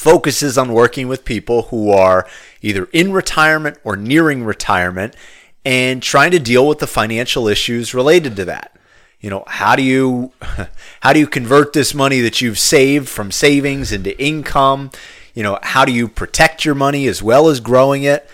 focuses 0.00 0.56
on 0.56 0.72
working 0.72 1.08
with 1.08 1.26
people 1.26 1.64
who 1.64 1.90
are 1.90 2.26
either 2.62 2.88
in 2.90 3.12
retirement 3.12 3.76
or 3.84 3.96
nearing 3.96 4.42
retirement 4.42 5.14
and 5.62 6.02
trying 6.02 6.30
to 6.30 6.38
deal 6.38 6.66
with 6.66 6.78
the 6.78 6.86
financial 6.86 7.46
issues 7.46 7.92
related 7.92 8.34
to 8.34 8.46
that. 8.46 8.74
You 9.20 9.28
know, 9.28 9.44
how 9.46 9.76
do 9.76 9.82
you 9.82 10.32
how 11.00 11.12
do 11.12 11.20
you 11.20 11.26
convert 11.26 11.74
this 11.74 11.92
money 11.92 12.20
that 12.22 12.40
you've 12.40 12.58
saved 12.58 13.10
from 13.10 13.30
savings 13.30 13.92
into 13.92 14.18
income? 14.18 14.90
You 15.34 15.42
know, 15.42 15.58
how 15.62 15.84
do 15.84 15.92
you 15.92 16.08
protect 16.08 16.64
your 16.64 16.74
money 16.74 17.06
as 17.06 17.22
well 17.22 17.48
as 17.48 17.60
growing 17.60 18.02
it? 18.02 18.26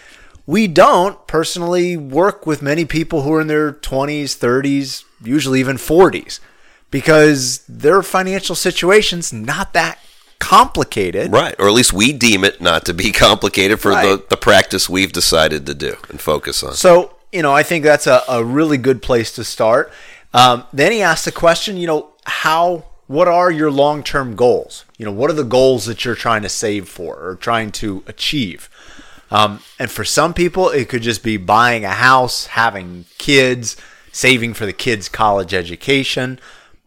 We 0.46 0.68
don't 0.68 1.26
personally 1.26 1.96
work 1.96 2.46
with 2.46 2.62
many 2.62 2.84
people 2.84 3.22
who 3.22 3.34
are 3.34 3.40
in 3.40 3.48
their 3.48 3.72
20s, 3.72 4.38
30s, 4.38 5.02
usually 5.20 5.58
even 5.58 5.78
40s 5.78 6.38
because 6.92 7.64
their 7.68 8.04
financial 8.04 8.54
situation's 8.54 9.32
not 9.32 9.72
that 9.72 9.98
complicated. 10.38 11.32
Right. 11.32 11.54
Or 11.58 11.68
at 11.68 11.74
least 11.74 11.92
we 11.92 12.12
deem 12.12 12.44
it 12.44 12.60
not 12.60 12.84
to 12.86 12.94
be 12.94 13.12
complicated 13.26 13.80
for 13.80 13.92
the, 13.92 14.24
the 14.28 14.36
practice 14.36 14.88
we've 14.88 15.12
decided 15.12 15.66
to 15.66 15.74
do 15.74 15.96
and 16.08 16.20
focus 16.20 16.62
on. 16.62 16.74
So, 16.74 17.16
you 17.32 17.42
know, 17.42 17.52
I 17.52 17.62
think 17.62 17.84
that's 17.84 18.06
a, 18.06 18.22
a 18.28 18.44
really 18.44 18.78
good 18.78 19.02
place 19.02 19.32
to 19.32 19.44
start. 19.44 19.92
Um, 20.32 20.64
then 20.72 20.92
he 20.92 21.02
asked 21.02 21.24
the 21.24 21.32
question, 21.32 21.76
you 21.76 21.86
know, 21.86 22.10
how, 22.24 22.84
what 23.06 23.28
are 23.28 23.50
your 23.50 23.70
long 23.70 24.02
term 24.02 24.36
goals? 24.36 24.84
You 24.98 25.06
know, 25.06 25.12
what 25.12 25.30
are 25.30 25.34
the 25.34 25.44
goals 25.44 25.86
that 25.86 26.04
you're 26.04 26.14
trying 26.14 26.42
to 26.42 26.48
save 26.48 26.88
for 26.88 27.16
or 27.16 27.36
trying 27.36 27.72
to 27.72 28.04
achieve? 28.06 28.68
Um, 29.30 29.60
and 29.78 29.90
for 29.90 30.04
some 30.04 30.34
people, 30.34 30.70
it 30.70 30.88
could 30.88 31.02
just 31.02 31.22
be 31.22 31.36
buying 31.36 31.84
a 31.84 31.90
house, 31.90 32.46
having 32.46 33.06
kids, 33.18 33.76
saving 34.12 34.54
for 34.54 34.66
the 34.66 34.72
kids' 34.72 35.08
college 35.08 35.52
education. 35.52 36.38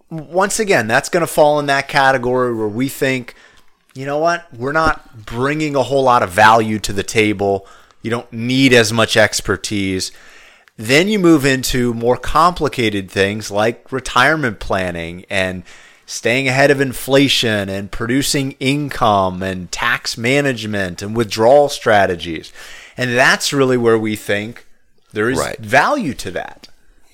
Once 0.10 0.60
again, 0.60 0.88
that's 0.88 1.10
going 1.10 1.22
to 1.22 1.28
fall 1.28 1.60
in 1.60 1.68
that 1.68 1.88
category 1.88 2.54
where 2.56 2.68
we 2.68 2.90
think, 2.90 3.36
you 3.94 4.06
know 4.06 4.18
what, 4.18 4.52
we're 4.54 4.72
not 4.72 5.26
bringing 5.26 5.76
a 5.76 5.84
whole 5.84 6.04
lot 6.04 6.24
of 6.24 6.30
value 6.32 6.80
to 6.80 6.94
the 6.94 7.04
table. 7.04 7.68
You 8.02 8.10
don't 8.10 8.32
need 8.32 8.74
as 8.74 8.92
much 8.92 9.18
expertise. 9.18 10.12
Then 10.78 11.10
you 11.10 11.20
move 11.20 11.46
into 11.46 11.94
more 11.94 12.16
complicated 12.18 13.12
things 13.12 13.52
like 13.52 13.92
retirement 13.92 14.60
planning 14.60 15.26
and 15.30 15.64
staying 16.06 16.48
ahead 16.48 16.72
of 16.72 16.82
inflation 16.82 17.70
and 17.70 17.92
producing 17.92 18.54
income 18.54 19.44
and 19.44 19.72
tax 19.72 20.18
management 20.18 21.02
and 21.02 21.16
withdrawal 21.16 21.70
strategies. 21.70 22.52
And 22.98 23.16
that's 23.16 23.54
really 23.54 23.78
where 23.78 24.00
we 24.00 24.16
think 24.16 24.66
there 25.12 25.30
is 25.30 25.38
Right. 25.38 25.60
value 25.60 26.14
to 26.16 26.32
that. 26.32 26.69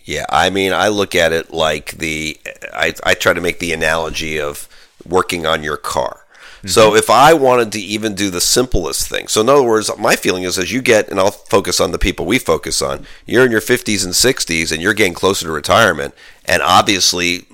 Yeah, 0.06 0.26
I 0.30 0.50
mean, 0.50 0.72
I 0.72 0.88
look 0.88 1.16
at 1.16 1.34
it 1.34 1.52
like 1.52 1.92
the 1.98 2.38
I, 2.74 2.94
I 3.04 3.14
try 3.16 3.34
to 3.34 3.42
make 3.42 3.60
the 3.60 3.74
analogy 3.74 4.40
of 4.40 4.70
working 5.06 5.46
on 5.46 5.64
your 5.64 5.78
car. 5.78 6.26
So 6.68 6.96
if 6.96 7.12
I 7.12 7.34
wanted 7.34 7.72
to 7.74 7.80
even 7.80 8.16
do 8.16 8.32
the 8.32 8.42
simplest 8.42 9.08
thing, 9.08 9.28
so 9.28 9.42
in 9.42 9.50
other 9.50 9.62
words, 9.62 9.92
my 10.00 10.16
feeling 10.16 10.44
is 10.44 10.58
as 10.58 10.72
you 10.72 10.82
get, 10.82 11.10
and 11.10 11.20
I'll 11.20 11.30
focus 11.30 11.80
on 11.80 11.92
the 11.92 12.00
people 12.00 12.26
we 12.26 12.40
focus 12.40 12.82
on, 12.82 13.06
you're 13.26 13.46
in 13.46 13.52
your 13.52 13.62
50s 13.62 14.04
and 14.04 14.14
60s 14.14 14.72
and 14.72 14.82
you're 14.82 14.96
getting 14.96 15.14
closer 15.14 15.46
to 15.46 15.52
retirement, 15.52 16.16
and 16.46 16.64
obviously 16.64 17.46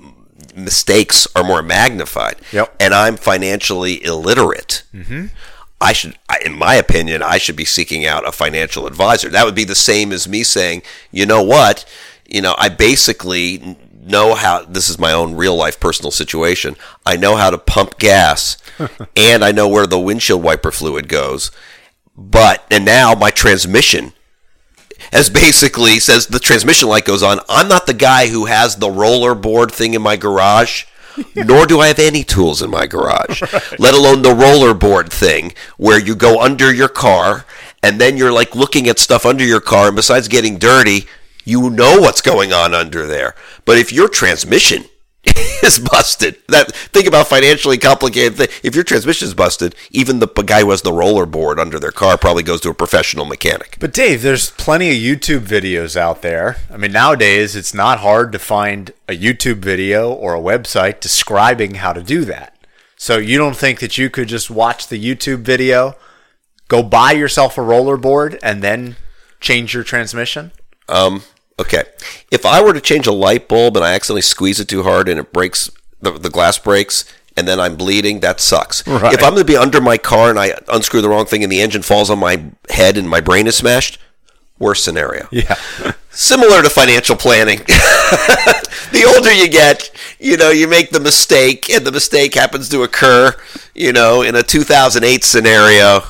mistakes 0.56 1.26
are 1.36 1.44
more 1.44 1.62
magnified. 1.62 2.36
Yep. 2.52 2.74
And 2.80 2.94
I'm 2.94 3.16
financially 3.16 4.02
illiterate. 4.02 4.82
Hmm. 4.92 5.26
I 5.78 5.92
should, 5.92 6.16
in 6.44 6.56
my 6.56 6.76
opinion, 6.76 7.22
I 7.22 7.38
should 7.38 7.56
be 7.56 7.64
seeking 7.64 8.06
out 8.06 8.26
a 8.26 8.32
financial 8.32 8.86
advisor. 8.86 9.28
That 9.28 9.44
would 9.44 9.56
be 9.56 9.64
the 9.64 9.74
same 9.74 10.12
as 10.12 10.28
me 10.28 10.44
saying, 10.44 10.82
you 11.10 11.26
know 11.26 11.42
what, 11.42 11.84
you 12.32 12.40
know, 12.40 12.54
I 12.58 12.68
basically 12.68 13.76
know 14.02 14.34
how. 14.34 14.64
This 14.64 14.88
is 14.88 14.98
my 14.98 15.12
own 15.12 15.36
real 15.36 15.54
life 15.54 15.78
personal 15.78 16.10
situation. 16.10 16.76
I 17.04 17.16
know 17.16 17.36
how 17.36 17.50
to 17.50 17.58
pump 17.58 17.98
gas, 17.98 18.56
and 19.16 19.44
I 19.44 19.52
know 19.52 19.68
where 19.68 19.86
the 19.86 20.00
windshield 20.00 20.42
wiper 20.42 20.70
fluid 20.70 21.08
goes. 21.08 21.50
But 22.16 22.64
and 22.70 22.84
now 22.84 23.14
my 23.14 23.30
transmission 23.30 24.12
as 25.12 25.28
basically 25.28 25.98
says 25.98 26.26
the 26.26 26.38
transmission 26.38 26.88
light 26.88 27.04
goes 27.04 27.22
on. 27.22 27.40
I'm 27.48 27.68
not 27.68 27.86
the 27.86 27.94
guy 27.94 28.28
who 28.28 28.46
has 28.46 28.76
the 28.76 28.90
roller 28.90 29.34
board 29.34 29.72
thing 29.72 29.94
in 29.94 30.02
my 30.02 30.16
garage, 30.16 30.84
nor 31.34 31.66
do 31.66 31.80
I 31.80 31.88
have 31.88 31.98
any 31.98 32.24
tools 32.24 32.62
in 32.62 32.70
my 32.70 32.86
garage, 32.86 33.42
let 33.78 33.94
alone 33.94 34.22
the 34.22 34.34
rollerboard 34.34 35.10
thing 35.10 35.54
where 35.76 35.98
you 35.98 36.14
go 36.14 36.40
under 36.40 36.72
your 36.72 36.88
car 36.88 37.44
and 37.82 38.00
then 38.00 38.16
you're 38.16 38.32
like 38.32 38.54
looking 38.54 38.88
at 38.88 38.98
stuff 38.98 39.26
under 39.26 39.44
your 39.44 39.60
car, 39.60 39.88
and 39.88 39.96
besides 39.96 40.28
getting 40.28 40.56
dirty, 40.56 41.06
you 41.44 41.70
know 41.70 42.00
what's 42.00 42.20
going 42.20 42.52
on 42.52 42.74
under 42.74 43.06
there. 43.06 43.34
But 43.64 43.78
if 43.78 43.92
your 43.92 44.08
transmission 44.08 44.84
is 45.62 45.78
busted. 45.78 46.36
That 46.48 46.72
think 46.72 47.06
about 47.06 47.28
financially 47.28 47.78
complicated 47.78 48.36
thing. 48.36 48.48
If 48.64 48.74
your 48.74 48.82
transmission 48.82 49.28
is 49.28 49.34
busted, 49.34 49.74
even 49.90 50.18
the 50.18 50.26
guy 50.26 50.60
who 50.60 50.70
has 50.70 50.82
the 50.82 50.92
roller 50.92 51.26
board 51.26 51.60
under 51.60 51.78
their 51.78 51.92
car 51.92 52.18
probably 52.18 52.42
goes 52.42 52.60
to 52.62 52.70
a 52.70 52.74
professional 52.74 53.24
mechanic. 53.24 53.76
But 53.78 53.92
Dave, 53.92 54.22
there's 54.22 54.50
plenty 54.50 54.90
of 54.90 54.96
YouTube 54.96 55.46
videos 55.46 55.96
out 55.96 56.22
there. 56.22 56.56
I 56.70 56.76
mean, 56.76 56.90
nowadays 56.90 57.54
it's 57.54 57.72
not 57.72 58.00
hard 58.00 58.32
to 58.32 58.40
find 58.40 58.90
a 59.08 59.16
YouTube 59.16 59.58
video 59.58 60.12
or 60.12 60.34
a 60.34 60.40
website 60.40 61.00
describing 61.00 61.76
how 61.76 61.92
to 61.92 62.02
do 62.02 62.24
that. 62.24 62.56
So 62.96 63.18
you 63.18 63.38
don't 63.38 63.56
think 63.56 63.78
that 63.80 63.98
you 63.98 64.10
could 64.10 64.28
just 64.28 64.50
watch 64.50 64.88
the 64.88 65.02
YouTube 65.02 65.40
video, 65.40 65.94
go 66.68 66.82
buy 66.82 67.12
yourself 67.12 67.56
a 67.58 67.62
roller 67.62 67.96
board, 67.96 68.38
and 68.42 68.62
then 68.62 68.96
change 69.40 69.74
your 69.74 69.84
transmission? 69.84 70.52
Um, 70.88 71.22
okay. 71.62 71.84
If 72.30 72.44
I 72.44 72.62
were 72.62 72.72
to 72.72 72.80
change 72.80 73.06
a 73.06 73.12
light 73.12 73.48
bulb 73.48 73.76
and 73.76 73.84
I 73.84 73.94
accidentally 73.94 74.22
squeeze 74.22 74.60
it 74.60 74.68
too 74.68 74.82
hard 74.82 75.08
and 75.08 75.18
it 75.18 75.32
breaks, 75.32 75.70
the, 76.00 76.12
the 76.12 76.30
glass 76.30 76.58
breaks, 76.58 77.04
and 77.36 77.48
then 77.48 77.58
I'm 77.58 77.76
bleeding, 77.76 78.20
that 78.20 78.40
sucks. 78.40 78.86
Right. 78.86 79.14
If 79.14 79.22
I'm 79.22 79.30
going 79.30 79.46
to 79.46 79.52
be 79.52 79.56
under 79.56 79.80
my 79.80 79.96
car 79.96 80.30
and 80.30 80.38
I 80.38 80.54
unscrew 80.68 81.00
the 81.00 81.08
wrong 81.08 81.24
thing 81.24 81.42
and 81.42 81.50
the 81.50 81.62
engine 81.62 81.82
falls 81.82 82.10
on 82.10 82.18
my 82.18 82.44
head 82.68 82.98
and 82.98 83.08
my 83.08 83.20
brain 83.20 83.46
is 83.46 83.56
smashed, 83.56 83.98
worst 84.58 84.84
scenario. 84.84 85.28
Yeah. 85.30 85.54
Similar 86.10 86.62
to 86.62 86.68
financial 86.68 87.16
planning. 87.16 87.58
the 88.92 89.10
older 89.16 89.32
you 89.32 89.48
get, 89.48 89.90
you 90.18 90.36
know, 90.36 90.50
you 90.50 90.68
make 90.68 90.90
the 90.90 91.00
mistake 91.00 91.70
and 91.70 91.86
the 91.86 91.92
mistake 91.92 92.34
happens 92.34 92.68
to 92.68 92.82
occur, 92.82 93.34
you 93.74 93.92
know, 93.92 94.20
in 94.20 94.34
a 94.34 94.42
2008 94.42 95.24
scenario. 95.24 96.02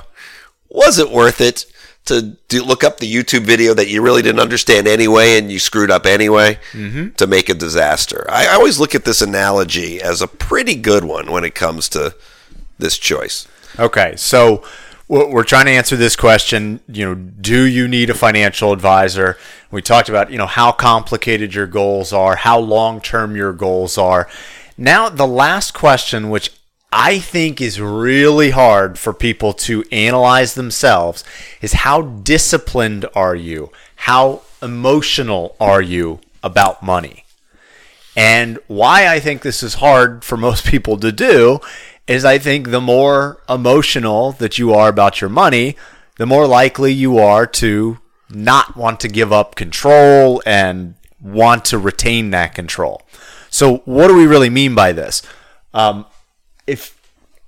Was 0.69 0.99
it 0.99 1.11
worth 1.11 1.41
it 1.41 1.67
to 2.07 2.37
do, 2.49 2.65
look 2.65 2.83
up 2.83 2.99
the 2.99 3.13
YouTube 3.13 3.43
video 3.43 3.75
that 3.75 3.89
you 3.89 4.03
really 4.03 4.23
didn't 4.23 4.41
understand 4.41 4.89
anyway 4.89 5.39
and 5.39 5.51
you 5.53 5.59
screwed 5.59 5.91
up 5.91 6.05
anyway 6.05 6.59
mm-hmm. 6.73 7.11
to 7.11 7.27
make 7.27 7.49
a 7.49 7.55
disaster? 7.55 8.27
I, 8.29 8.47
I 8.49 8.55
always 8.55 8.81
look 8.81 8.95
at 8.95 9.05
this 9.05 9.23
analogy 9.23 10.01
as 10.03 10.21
a 10.21 10.27
pretty 10.27 10.75
good 10.75 11.05
one 11.05 11.31
when 11.31 11.45
it 11.45 11.55
comes 11.55 11.89
to 11.91 12.15
this 12.79 12.99
choice. 12.99 13.47
Okay, 13.79 14.15
so 14.17 14.65
we're 15.09 15.31
we're 15.31 15.45
trying 15.45 15.67
to 15.67 15.73
answer 15.73 15.97
this 15.97 16.17
question. 16.17 16.81
You 16.89 17.07
know, 17.07 17.15
do 17.15 17.65
you 17.65 17.89
need 17.89 18.11
a 18.11 18.15
financial 18.15 18.73
advisor? 18.73 19.39
We 19.71 19.83
talked 19.83 20.09
about 20.09 20.31
you 20.31 20.39
know 20.39 20.47
how 20.47 20.73
complicated 20.73 21.55
your 21.55 21.67
goals 21.67 22.13
are, 22.13 22.37
how 22.37 22.59
long 22.59 23.01
term 23.01 23.37
your 23.37 23.53
goals 23.53 23.97
are. 23.97 24.29
Now, 24.77 25.09
the 25.09 25.27
last 25.27 25.73
question, 25.75 26.31
which 26.31 26.51
I 26.93 27.19
think 27.19 27.61
is 27.61 27.81
really 27.81 28.51
hard 28.51 28.99
for 28.99 29.15
people 29.15 29.55
to 29.55 29.83
analyze 29.91 30.55
themselves, 30.55 31.25
is 31.63 31.73
how 31.73 32.03
disciplined 32.03 33.07
are 33.15 33.35
you? 33.35 33.73
How 33.97 34.43
emotional 34.61 35.57
are 35.59 35.81
you 35.81 36.21
about 36.43 36.83
money? 36.83 37.25
And 38.15 38.59
why 38.67 39.09
I 39.09 39.21
think 39.21 39.41
this 39.41 39.63
is 39.63 39.75
hard 39.75 40.23
for 40.23 40.37
most 40.37 40.67
people 40.73 40.99
to 40.99 41.11
do 41.11 41.61
is 42.07 42.25
I 42.25 42.39
think 42.39 42.71
the 42.71 42.81
more 42.81 43.41
emotional 43.49 44.33
that 44.33 44.59
you 44.59 44.75
are 44.75 44.89
about 44.89 45.21
your 45.21 45.31
money, 45.31 45.77
the 46.19 46.27
more 46.27 46.47
likely 46.47 46.93
you 46.93 47.19
are 47.19 47.47
to 47.47 47.99
not 48.29 48.77
want 48.77 49.01
to 49.01 49.09
give 49.09 49.33
up 49.33 49.55
control 49.55 50.43
and 50.45 50.95
want 51.21 51.65
to 51.67 51.79
retain 51.79 52.31
that 52.31 52.55
control. 52.55 53.03
So, 53.49 53.79
what 53.85 54.09
do 54.09 54.15
we 54.17 54.27
really 54.27 54.51
mean 54.51 54.75
by 54.75 54.93
this? 54.93 55.23
Um, 55.73 56.07
if 56.67 56.99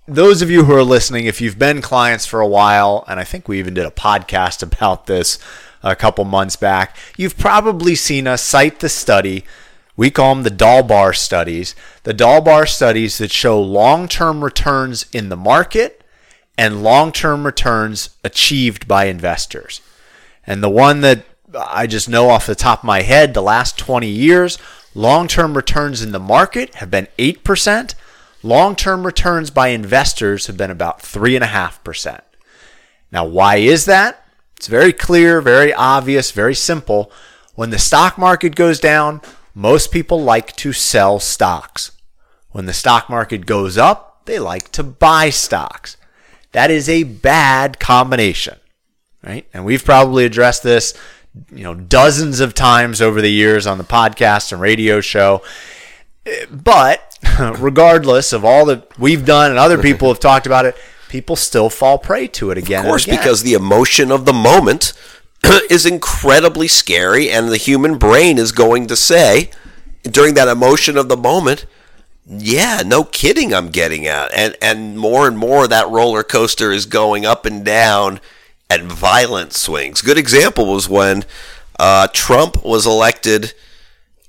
those 0.06 0.42
of 0.42 0.50
you 0.50 0.64
who 0.64 0.74
are 0.74 0.82
listening, 0.82 1.26
if 1.26 1.40
you've 1.40 1.58
been 1.58 1.80
clients 1.80 2.26
for 2.26 2.40
a 2.40 2.46
while, 2.46 3.04
and 3.08 3.18
I 3.18 3.24
think 3.24 3.48
we 3.48 3.58
even 3.58 3.74
did 3.74 3.86
a 3.86 3.90
podcast 3.90 4.62
about 4.72 5.06
this 5.06 5.38
a 5.82 5.96
couple 5.96 6.24
months 6.24 6.56
back, 6.56 6.96
you've 7.16 7.38
probably 7.38 7.94
seen 7.94 8.26
us 8.26 8.42
cite 8.42 8.80
the 8.80 8.88
study. 8.88 9.44
We 9.96 10.10
call 10.10 10.34
them 10.34 10.44
the 10.44 10.50
Dalbar 10.50 11.14
studies. 11.14 11.74
The 12.02 12.14
Dalbar 12.14 12.68
studies 12.68 13.18
that 13.18 13.30
show 13.30 13.60
long 13.60 14.08
term 14.08 14.42
returns 14.42 15.06
in 15.12 15.28
the 15.28 15.36
market 15.36 16.02
and 16.58 16.82
long 16.82 17.12
term 17.12 17.44
returns 17.44 18.10
achieved 18.24 18.88
by 18.88 19.06
investors. 19.06 19.80
And 20.46 20.62
the 20.62 20.70
one 20.70 21.00
that 21.02 21.24
I 21.56 21.86
just 21.86 22.08
know 22.08 22.28
off 22.30 22.46
the 22.46 22.54
top 22.54 22.80
of 22.80 22.84
my 22.84 23.02
head, 23.02 23.32
the 23.34 23.42
last 23.42 23.78
20 23.78 24.08
years, 24.08 24.58
long 24.94 25.28
term 25.28 25.56
returns 25.56 26.02
in 26.02 26.12
the 26.12 26.18
market 26.18 26.76
have 26.76 26.90
been 26.90 27.08
8%. 27.18 27.94
Long 28.44 28.76
term 28.76 29.06
returns 29.06 29.50
by 29.50 29.68
investors 29.68 30.48
have 30.48 30.58
been 30.58 30.70
about 30.70 31.00
3.5%. 31.00 32.20
Now, 33.10 33.24
why 33.24 33.56
is 33.56 33.86
that? 33.86 34.22
It's 34.58 34.66
very 34.66 34.92
clear, 34.92 35.40
very 35.40 35.72
obvious, 35.72 36.30
very 36.30 36.54
simple. 36.54 37.10
When 37.54 37.70
the 37.70 37.78
stock 37.78 38.18
market 38.18 38.54
goes 38.54 38.78
down, 38.78 39.22
most 39.54 39.90
people 39.90 40.22
like 40.22 40.54
to 40.56 40.74
sell 40.74 41.20
stocks. 41.20 41.92
When 42.50 42.66
the 42.66 42.74
stock 42.74 43.08
market 43.08 43.46
goes 43.46 43.78
up, 43.78 44.26
they 44.26 44.38
like 44.38 44.70
to 44.72 44.82
buy 44.82 45.30
stocks. 45.30 45.96
That 46.52 46.70
is 46.70 46.86
a 46.88 47.04
bad 47.04 47.80
combination, 47.80 48.58
right? 49.22 49.46
And 49.54 49.64
we've 49.64 49.84
probably 49.84 50.26
addressed 50.26 50.62
this, 50.62 50.92
you 51.50 51.64
know, 51.64 51.74
dozens 51.74 52.40
of 52.40 52.52
times 52.52 53.00
over 53.00 53.22
the 53.22 53.32
years 53.32 53.66
on 53.66 53.78
the 53.78 53.84
podcast 53.84 54.52
and 54.52 54.60
radio 54.60 55.00
show. 55.00 55.42
But 56.50 57.18
regardless 57.58 58.32
of 58.32 58.44
all 58.44 58.64
that 58.66 58.98
we've 58.98 59.24
done 59.24 59.50
and 59.50 59.58
other 59.58 59.80
people 59.80 60.08
have 60.08 60.20
talked 60.20 60.46
about 60.46 60.66
it, 60.66 60.76
people 61.08 61.36
still 61.36 61.70
fall 61.70 61.98
prey 61.98 62.26
to 62.28 62.50
it 62.50 62.58
again. 62.58 62.84
Of 62.84 62.86
course, 62.86 63.04
again. 63.04 63.18
because 63.18 63.42
the 63.42 63.54
emotion 63.54 64.10
of 64.10 64.24
the 64.24 64.32
moment 64.32 64.92
is 65.70 65.86
incredibly 65.86 66.68
scary, 66.68 67.30
and 67.30 67.48
the 67.48 67.56
human 67.56 67.98
brain 67.98 68.38
is 68.38 68.52
going 68.52 68.86
to 68.88 68.96
say 68.96 69.50
during 70.02 70.34
that 70.34 70.48
emotion 70.48 70.96
of 70.96 71.08
the 71.08 71.16
moment, 71.16 71.66
yeah, 72.26 72.82
no 72.84 73.04
kidding, 73.04 73.52
I'm 73.52 73.68
getting 73.68 74.06
out. 74.06 74.30
And 74.34 74.56
and 74.62 74.98
more 74.98 75.28
and 75.28 75.36
more 75.36 75.68
that 75.68 75.88
roller 75.88 76.22
coaster 76.22 76.72
is 76.72 76.86
going 76.86 77.26
up 77.26 77.44
and 77.44 77.64
down 77.64 78.20
at 78.70 78.82
violent 78.82 79.52
swings. 79.52 80.00
Good 80.00 80.18
example 80.18 80.66
was 80.66 80.88
when 80.88 81.24
uh, 81.78 82.08
Trump 82.12 82.64
was 82.64 82.86
elected 82.86 83.52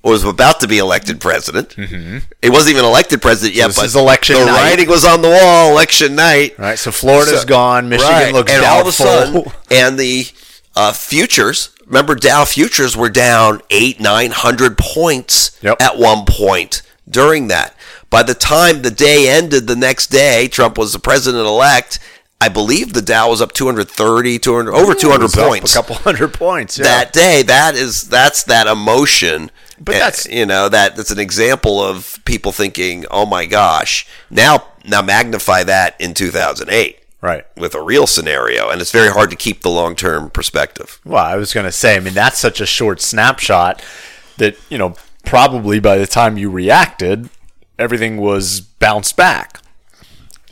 was 0.10 0.24
about 0.24 0.60
to 0.62 0.68
be 0.68 0.78
elected 0.78 1.20
president. 1.20 1.70
Mm-hmm. 1.70 2.20
He 2.42 2.50
wasn't 2.50 2.76
even 2.76 2.86
elected 2.86 3.22
president 3.22 3.56
yet, 3.56 3.68
this 3.68 3.78
but 3.78 3.86
is 3.86 3.96
election 3.96 4.36
the 4.36 4.46
night. 4.46 4.70
writing 4.70 4.88
was 4.88 5.04
on 5.06 5.22
the 5.22 5.30
wall. 5.30 5.72
Election 5.72 6.16
night, 6.16 6.58
right? 6.60 6.78
So 6.78 6.92
Florida's 6.92 7.42
So- 7.42 7.48
gone. 7.48 7.90
Michigan 7.90 8.12
right. 8.14 8.34
looks 8.34 8.52
and 8.52 8.62
doubtful. 8.62 9.08
all 9.08 9.24
of 9.24 9.36
a 9.36 9.50
sudden, 9.50 9.52
and 9.72 10.00
the 10.00 10.28
uh, 10.76 10.94
futures. 10.94 11.70
Remember, 11.88 12.16
Dow 12.16 12.46
futures 12.46 12.98
were 12.98 13.10
down 13.10 13.62
eight, 13.70 14.00
nine 14.00 14.32
hundred 14.32 14.78
points 14.78 15.58
Yep. 15.62 15.82
at 15.82 15.98
one 15.98 16.26
point 16.26 16.82
during 17.10 17.48
that. 17.50 17.76
By 18.10 18.24
the 18.24 18.34
time 18.34 18.82
the 18.82 18.92
day 18.92 19.30
ended, 19.30 19.68
the 19.68 19.76
next 19.76 20.08
day, 20.08 20.48
Trump 20.48 20.78
was 20.78 20.94
the 20.94 21.00
president 21.00 21.46
elect. 21.46 22.00
I 22.42 22.50
believe 22.50 22.94
the 22.94 23.02
Dow 23.02 23.30
was 23.30 23.42
up 23.42 23.54
230, 23.54 24.40
200, 24.40 24.72
over 24.74 24.92
It 24.92 25.00
200 25.00 25.24
was 25.24 25.38
up 25.38 25.48
points 25.48 25.74
a 25.74 25.78
couple 25.78 25.96
hundred 25.96 26.34
points. 26.34 26.78
Yeah. 26.78 26.84
that 26.86 27.14
day. 27.14 27.42
That 27.44 27.76
is 27.76 28.08
that's 28.10 28.44
that 28.44 28.68
emotion. 28.68 29.52
But 29.80 29.96
Uh, 29.96 30.00
that's- 30.00 30.28
you 30.30 30.46
know 30.46 30.70
that 30.70 30.96
that's 30.96 31.12
an 31.12 31.20
example 31.20 31.84
of 31.84 32.20
people 32.26 32.52
thinking, 32.52 33.06
"Oh 33.12 33.26
my 33.26 33.46
gosh!" 33.46 34.06
Now 34.30 34.66
now 34.86 35.02
magnify 35.02 35.64
that 35.64 35.96
in 36.00 36.14
2008 36.14 37.00
right. 37.22 37.46
with 37.58 37.74
a 37.76 37.82
real 37.82 38.08
scenario, 38.08 38.70
and 38.70 38.82
it's 38.82 38.92
very 38.92 39.10
hard 39.10 39.30
to 39.32 39.36
keep 39.36 39.62
the 39.62 39.70
long 39.70 39.96
term 39.96 40.30
perspective. 40.30 41.00
Well, 41.04 41.24
I 41.24 41.36
was 41.36 41.54
going 41.54 41.66
to 41.66 41.72
say, 41.72 41.96
I 41.96 42.00
mean, 42.00 42.14
that's 42.14 42.40
such 42.40 42.62
a 42.62 42.66
short 42.66 43.02
snapshot 43.02 43.82
that, 44.38 44.56
you 44.70 44.78
know, 44.78 44.96
probably 45.26 45.80
by 45.80 45.98
the 45.98 46.08
time 46.08 46.38
you 46.38 46.50
reacted, 46.50 47.30
everything 47.80 48.18
was 48.18 48.62
bounced 48.62 49.18
back. 49.18 49.60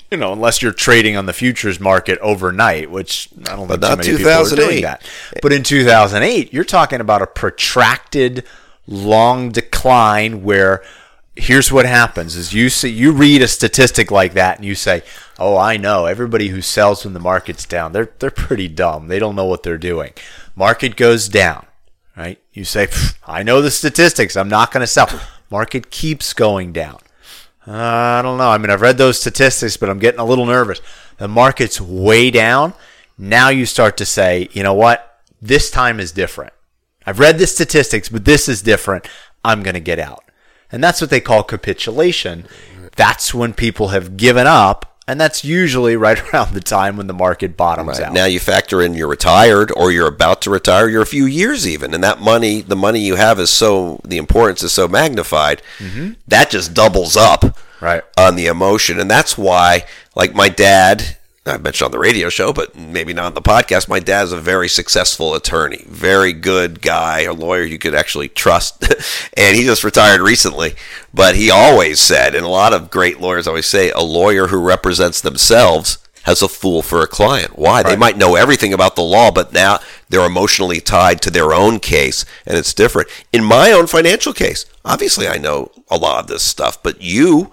You 0.10 0.18
know, 0.18 0.32
unless 0.32 0.62
you're 0.62 0.72
trading 0.72 1.18
on 1.18 1.26
the 1.26 1.34
futures 1.34 1.80
market 1.80 2.20
overnight, 2.20 2.92
which 2.92 3.30
I 3.50 3.56
don't 3.56 3.68
think 3.68 3.82
not 3.82 3.98
many 3.98 4.16
people 4.16 4.32
are 4.32 4.56
doing 4.56 4.84
that. 4.84 5.04
But 5.42 5.54
in 5.54 5.64
2008, 5.64 6.54
you're 6.54 6.64
talking 6.64 7.02
about 7.02 7.24
a 7.24 7.28
protracted, 7.28 8.44
long 8.88 9.52
decline 9.52 10.44
where 10.44 10.84
here's 11.36 11.72
what 11.72 11.86
happens 11.86 12.36
is 12.36 12.54
you 12.54 12.70
see 12.70 12.90
you 12.90 13.12
read 13.12 13.42
a 13.42 13.48
statistic 13.48 14.12
like 14.12 14.34
that 14.34 14.58
and 14.58 14.66
you 14.66 14.76
say 14.76 15.02
oh 15.40 15.58
i 15.58 15.78
know. 15.78 16.06
Everybody 16.06 16.50
who 16.50 16.62
sells 16.62 17.04
when 17.04 17.14
the 17.14 17.20
market's 17.20 17.66
down 17.66 17.92
they're 17.92 18.12
they're 18.20 18.32
pretty 18.32 18.68
dumb. 18.68 19.08
They 19.08 19.20
don't 19.20 19.36
know 19.36 19.46
what 19.46 19.64
they're 19.64 19.78
doing. 19.78 20.14
Market 20.56 20.96
goes 20.96 21.28
down 21.28 21.66
right? 22.16 22.40
You 22.54 22.66
say 22.66 22.88
i 23.26 23.42
know 23.44 23.62
the 23.62 23.72
statistics. 23.72 24.36
I'm 24.36 24.50
not 24.50 24.72
going 24.72 24.82
to 24.82 24.88
sell. 24.88 25.10
Market 25.50 25.90
keeps 25.90 26.34
going 26.34 26.74
down. 26.74 27.00
Uh, 27.66 27.74
i 27.74 28.22
don't 28.22 28.38
know. 28.38 28.50
I 28.50 28.58
mean 28.58 28.70
i've 28.70 28.82
read 28.82 28.98
those 28.98 29.20
statistics 29.20 29.78
but 29.78 29.90
i'm 29.90 30.00
getting 30.00 30.20
a 30.20 30.26
little 30.26 30.46
nervous. 30.46 30.82
The 31.18 31.28
market's 31.28 31.80
way 31.80 32.32
down. 32.32 32.74
Now 33.18 33.50
you 33.50 33.66
start 33.66 33.98
to 33.98 34.06
say 34.06 34.50
you 34.52 34.62
know 34.62 34.74
what? 34.74 35.22
This 35.42 35.72
time 35.72 36.00
is 36.00 36.12
different 36.12 36.54
I've 37.06 37.20
read 37.20 37.38
the 37.38 37.48
statistics, 37.48 38.10
but 38.10 38.26
this 38.26 38.48
is 38.50 38.62
different. 38.62 39.08
I'm 39.44 39.64
going 39.64 39.74
to 39.76 39.80
get 39.80 40.00
out. 40.00 40.24
And 40.72 40.84
that's 40.84 41.02
what 41.02 41.10
they 41.10 41.20
call 41.22 41.44
capitulation. 41.44 42.48
That's 42.96 43.34
when 43.34 43.54
people 43.54 43.90
have 43.90 44.18
given 44.18 44.48
up, 44.48 45.00
and 45.08 45.20
that's 45.20 45.44
usually 45.44 45.96
right 45.96 46.22
around 46.34 46.54
the 46.54 46.62
time 46.62 46.98
when 46.98 47.08
the 47.08 47.14
market 47.14 47.58
bottoms 47.58 48.00
out. 48.00 48.14
Now 48.14 48.26
you 48.26 48.40
factor 48.40 48.82
in 48.82 48.94
you're 48.94 49.08
retired 49.08 49.72
or 49.76 49.92
you're 49.92 50.08
about 50.08 50.42
to 50.44 50.50
retire, 50.50 50.88
you're 50.88 51.02
a 51.02 51.06
few 51.08 51.26
years 51.26 51.68
even, 51.68 51.94
and 51.94 52.04
that 52.04 52.22
money, 52.22 52.62
the 52.62 52.76
money 52.76 53.00
you 53.00 53.16
have 53.16 53.40
is 53.40 53.50
so 53.50 54.00
the 54.06 54.18
importance 54.18 54.64
is 54.64 54.72
so 54.72 54.88
magnified, 54.88 55.62
that 56.28 56.50
just 56.50 56.74
doubles 56.74 57.16
up 57.18 57.42
Mm-hmm. 57.42 57.86
Right. 57.86 58.04
on 58.18 58.36
the 58.38 58.46
emotion, 58.46 58.98
and 58.98 59.12
that's 59.12 59.38
why, 59.38 59.84
like 60.16 60.34
my 60.34 60.48
dad. 60.48 61.18
I 61.46 61.58
mentioned 61.58 61.88
on 61.88 61.92
the 61.92 62.00
radio 62.00 62.30
show, 62.30 62.54
but 62.54 62.74
maybe 62.74 63.14
not 63.14 63.26
on 63.26 63.34
the 63.34 63.42
podcast. 63.42 63.90
My 63.90 64.00
dad's 64.00 64.32
a 64.32 64.40
very 64.40 64.70
successful 64.70 65.36
attorney, 65.36 65.84
very 65.88 66.32
good 66.32 66.82
guy, 66.82 67.22
a 67.22 67.34
lawyer 67.34 67.64
you 67.64 67.78
could 67.78 67.94
actually 67.94 68.30
trust. 68.30 68.84
and 69.38 69.58
he 69.58 69.64
just 69.64 69.84
retired 69.84 70.22
recently. 70.22 70.76
But 71.14 71.36
he 71.36 71.52
always 71.52 72.00
said, 72.00 72.34
and 72.34 72.46
a 72.46 72.50
lot 72.50 72.74
of 72.74 72.90
great 72.90 73.20
lawyers 73.20 73.46
always 73.46 73.66
say, 73.66 73.92
a 73.92 74.00
lawyer 74.00 74.48
who 74.48 74.62
represents 74.62 75.20
themselves 75.20 75.98
has 76.24 76.42
a 76.42 76.48
fool 76.48 76.82
for 76.82 77.02
a 77.02 77.08
client. 77.08 77.58
Why? 77.58 77.84
They 77.84 77.98
might 77.98 78.18
know 78.18 78.36
everything 78.36 78.74
about 78.74 78.96
the 78.96 79.02
law, 79.02 79.30
but 79.30 79.52
now 79.52 79.80
they're 80.08 80.26
emotionally 80.26 80.80
tied 80.80 81.22
to 81.24 81.30
their 81.30 81.54
own 81.54 81.80
case, 81.80 82.26
and 82.46 82.58
it's 82.58 82.74
different. 82.74 83.10
In 83.34 83.44
my 83.44 83.74
own 83.74 83.88
financial 83.88 84.32
case, 84.32 84.66
obviously 84.86 85.28
I 85.28 85.38
know 85.38 85.72
a 85.90 85.98
lot 85.98 86.22
of 86.22 86.28
this 86.28 86.44
stuff, 86.44 86.82
but 86.82 87.02
you, 87.02 87.52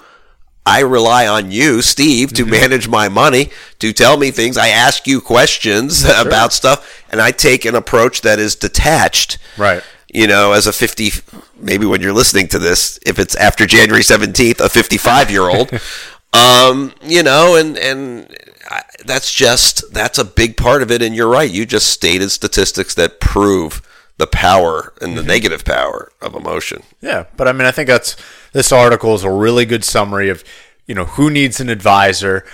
I 0.70 0.80
rely 0.82 1.26
on 1.26 1.50
you, 1.50 1.82
Steve, 1.82 2.32
to 2.34 2.46
manage 2.46 2.86
my 2.86 3.08
money, 3.08 3.50
to 3.80 3.92
tell 3.92 4.16
me 4.16 4.30
things. 4.30 4.56
I 4.56 4.68
ask 4.68 5.04
you 5.04 5.20
questions 5.20 6.04
about 6.04 6.52
stuff, 6.52 7.04
and 7.10 7.20
I 7.20 7.32
take 7.32 7.64
an 7.64 7.74
approach 7.74 8.20
that 8.20 8.38
is 8.38 8.54
detached. 8.54 9.38
Right. 9.58 9.82
You 10.14 10.28
know, 10.28 10.52
as 10.52 10.68
a 10.68 10.72
50, 10.72 11.10
maybe 11.58 11.86
when 11.86 12.00
you're 12.00 12.12
listening 12.12 12.46
to 12.48 12.60
this, 12.60 13.00
if 13.04 13.18
it's 13.18 13.34
after 13.34 13.66
January 13.66 14.02
17th, 14.02 14.60
a 14.60 14.68
55 14.68 15.30
year 15.30 15.48
old, 15.48 15.72
um, 16.32 16.94
you 17.02 17.24
know, 17.24 17.56
and, 17.56 17.76
and 17.76 18.36
I, 18.70 18.82
that's 19.04 19.32
just, 19.32 19.92
that's 19.92 20.18
a 20.18 20.24
big 20.24 20.56
part 20.56 20.82
of 20.82 20.92
it. 20.92 21.02
And 21.02 21.16
you're 21.16 21.28
right. 21.28 21.50
You 21.50 21.66
just 21.66 21.88
stated 21.88 22.30
statistics 22.30 22.94
that 22.94 23.18
prove 23.18 23.82
the 24.18 24.28
power 24.28 24.92
and 25.00 25.18
the 25.18 25.22
negative 25.24 25.64
power 25.64 26.12
of 26.20 26.34
emotion. 26.34 26.84
Yeah, 27.00 27.24
but 27.36 27.48
I 27.48 27.52
mean, 27.52 27.66
I 27.66 27.72
think 27.72 27.88
that's 27.88 28.14
this 28.52 28.72
article 28.72 29.14
is 29.14 29.24
a 29.24 29.30
really 29.30 29.64
good 29.64 29.84
summary 29.84 30.28
of 30.28 30.44
you 30.86 30.94
know 30.94 31.04
who 31.04 31.30
needs 31.30 31.60
an 31.60 31.68
advisor, 31.68 32.44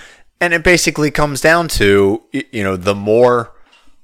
and 0.41 0.53
it 0.53 0.63
basically 0.63 1.11
comes 1.11 1.41
down 1.41 1.69
to 1.69 2.23
you 2.33 2.63
know 2.63 2.77
the 2.77 2.95
more 2.95 3.53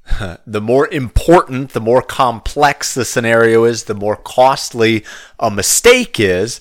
the 0.46 0.60
more 0.60 0.88
important, 0.88 1.70
the 1.70 1.80
more 1.80 2.02
complex 2.02 2.94
the 2.94 3.04
scenario 3.04 3.64
is, 3.64 3.84
the 3.84 3.94
more 3.94 4.16
costly 4.16 5.04
a 5.38 5.50
mistake 5.50 6.18
is, 6.18 6.60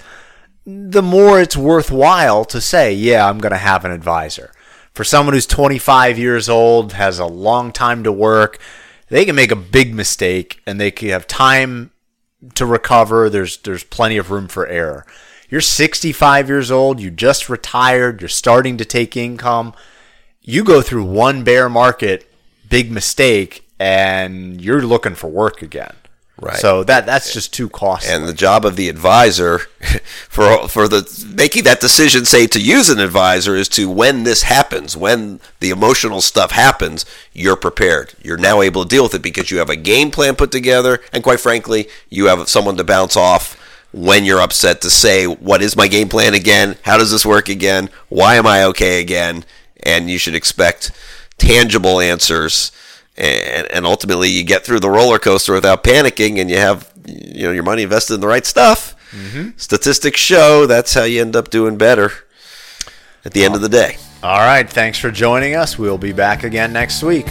the 0.66 1.02
more 1.02 1.42
it's 1.42 1.58
worthwhile 1.58 2.46
to 2.46 2.62
say, 2.62 2.94
yeah, 2.94 3.28
I'm 3.28 3.40
going 3.40 3.52
to 3.52 3.58
have 3.58 3.84
an 3.84 3.92
advisor. 3.92 4.52
For 4.94 5.04
someone 5.04 5.34
who's 5.34 5.48
25 5.48 6.20
years 6.20 6.50
old, 6.50 6.94
has 6.94 7.18
a 7.18 7.26
long 7.26 7.72
time 7.72 8.04
to 8.04 8.12
work, 8.12 8.60
they 9.08 9.26
can 9.26 9.36
make 9.36 9.52
a 9.52 9.56
big 9.56 9.94
mistake 9.94 10.62
and 10.68 10.80
they 10.80 10.92
can 10.92 11.10
have 11.10 11.28
time 11.28 11.91
to 12.56 12.66
recover. 12.66 13.30
There's 13.30 13.58
there's 13.58 13.84
plenty 13.84 14.18
of 14.18 14.32
room 14.32 14.48
for 14.48 14.68
error. 14.68 15.06
You're 15.50 15.62
65 15.62 16.48
years 16.48 16.72
old, 16.72 17.02
you 17.02 17.12
just 17.12 17.50
retired, 17.50 18.22
you're 18.22 18.30
starting 18.30 18.78
to 18.78 18.86
take 18.86 19.18
income. 19.18 19.74
You 20.42 20.64
go 20.64 20.82
through 20.82 21.04
one 21.04 21.44
bear 21.44 21.68
market, 21.68 22.32
big 22.70 22.90
mistake, 22.90 23.68
and 23.78 24.62
you're 24.62 24.82
looking 24.82 25.14
for 25.14 25.28
work 25.28 25.62
again. 25.62 25.94
Right. 26.42 26.58
So 26.58 26.84
that 26.86 27.06
that's 27.06 27.32
just 27.34 27.54
too 27.54 27.70
costly. 27.70 28.12
and 28.12 28.28
the 28.28 28.34
job 28.34 28.66
of 28.66 28.76
the 28.76 28.90
advisor 28.90 29.60
for 30.28 30.68
for 30.68 30.88
the 30.88 31.04
making 31.36 31.66
that 31.66 31.80
decision 31.80 32.26
say 32.26 32.48
to 32.48 32.60
use 32.60 32.90
an 32.90 33.00
advisor 33.00 33.56
is 33.56 33.70
to 33.70 33.88
when 33.88 34.24
this 34.24 34.42
happens 34.42 34.98
when 34.98 35.40
the 35.60 35.70
emotional 35.70 36.20
stuff 36.20 36.50
happens 36.50 37.06
you're 37.32 37.56
prepared. 37.56 38.14
You're 38.24 38.38
now 38.38 38.62
able 38.64 38.82
to 38.84 38.90
deal 38.90 39.04
with 39.04 39.14
it 39.14 39.22
because 39.22 39.52
you 39.52 39.60
have 39.60 39.70
a 39.70 39.76
game 39.76 40.10
plan 40.10 40.36
put 40.36 40.52
together. 40.52 41.00
And 41.14 41.24
quite 41.24 41.40
frankly 41.40 41.88
you 42.10 42.26
have 42.26 42.50
someone 42.50 42.76
to 42.78 42.84
bounce 42.84 43.16
off 43.16 43.56
when 43.94 44.26
you're 44.26 44.42
upset 44.42 44.82
to 44.82 44.90
say 44.90 45.28
what 45.28 45.62
is 45.62 45.78
my 45.78 45.88
game 45.88 46.10
plan 46.10 46.34
again? 46.34 46.76
How 46.82 46.98
does 46.98 47.12
this 47.12 47.26
work 47.26 47.50
again? 47.50 47.92
Why 48.10 48.34
am 48.36 48.48
i 48.48 48.64
okay 48.64 49.00
again? 49.00 49.46
And 49.84 50.10
you 50.10 50.18
should 50.18 50.36
expect 50.36 50.92
tangible 51.38 52.00
answers 52.00 52.72
and, 53.22 53.68
and 53.72 53.86
ultimately 53.86 54.30
you 54.30 54.44
get 54.44 54.66
through 54.66 54.80
the 54.80 54.90
roller 54.90 55.20
coaster 55.20 55.54
without 55.54 55.84
panicking 55.84 56.40
and 56.40 56.50
you 56.50 56.58
have 56.58 56.92
you 57.06 57.44
know 57.44 57.52
your 57.52 57.64
money 57.64 57.84
invested 57.84 58.16
in 58.16 58.20
the 58.20 58.28
right 58.28 58.46
stuff 58.46 58.96
mm-hmm. 59.12 59.50
statistics 59.58 60.20
show 60.20 60.66
that's 60.66 60.94
how 60.94 61.04
you 61.04 61.22
end 61.22 61.36
up 61.36 61.50
doing 61.50 61.78
better 61.78 62.12
at 63.24 63.34
the 63.34 63.44
end 63.44 63.56
of 63.56 63.62
the 63.62 63.70
day 63.70 63.98
All 64.24 64.40
right. 64.40 64.70
Thanks 64.70 65.00
for 65.00 65.10
joining 65.10 65.56
us. 65.56 65.80
We'll 65.80 65.98
be 65.98 66.12
back 66.12 66.44
again 66.44 66.72
next 66.72 67.02
week. 67.02 67.26